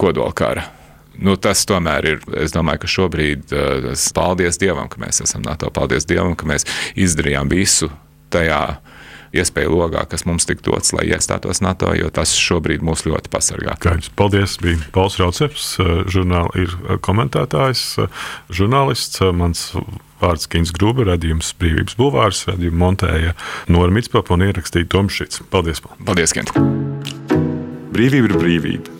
kodolkara. 0.00 0.79
Nu, 1.18 1.34
tas 1.36 1.64
tomēr 1.68 2.06
ir. 2.14 2.22
Es 2.40 2.54
domāju, 2.54 2.84
ka 2.84 2.92
šobrīd, 2.94 3.50
uh, 3.52 3.90
paldies 4.16 4.60
Dievam, 4.60 4.88
ka 4.92 5.02
mēs 5.02 5.22
esam 5.24 5.44
NATO. 5.46 5.72
Paldies 5.74 6.08
Dievam, 6.08 6.36
ka 6.38 6.48
mēs 6.48 6.68
izdarījām 6.98 7.50
visu 7.52 7.90
tajā 8.30 8.62
iespēju 9.36 9.72
logā, 9.74 10.02
kas 10.10 10.24
mums 10.26 10.46
tika 10.48 10.64
dots, 10.66 10.92
lai 10.96 11.06
iestātos 11.10 11.62
NATO, 11.62 11.92
jo 11.94 12.10
tas 12.14 12.32
šobrīd 12.38 12.82
mūs 12.86 13.04
ļoti 13.06 13.30
pasargā. 13.32 13.76
Skaidrs. 13.78 14.10
Paldies! 14.18 14.56
Bija 14.62 14.80
Pauls 14.94 15.18
Rauceps, 15.20 15.72
žurnāla 16.10 16.50
ir 16.58 16.74
komentētājs, 17.06 17.84
žurnālists. 18.50 19.22
Mans 19.36 19.68
vārds 20.20 20.50
Kings 20.50 20.74
Grūba, 20.76 21.06
radījums 21.12 21.54
Brīvības 21.60 21.96
Bulvārs, 22.00 22.44
radījumu 22.50 22.82
montēja 22.82 23.36
Nora 23.70 23.94
Mitspapa 23.94 24.34
un 24.34 24.48
ierakstīja 24.48 24.90
Tomšits. 24.90 25.44
Paldies! 25.52 25.82
Paldies, 26.06 26.34
Kent! 26.36 26.54
Brīvība 27.90 28.30
ir 28.30 28.36
brīvība, 28.38 28.99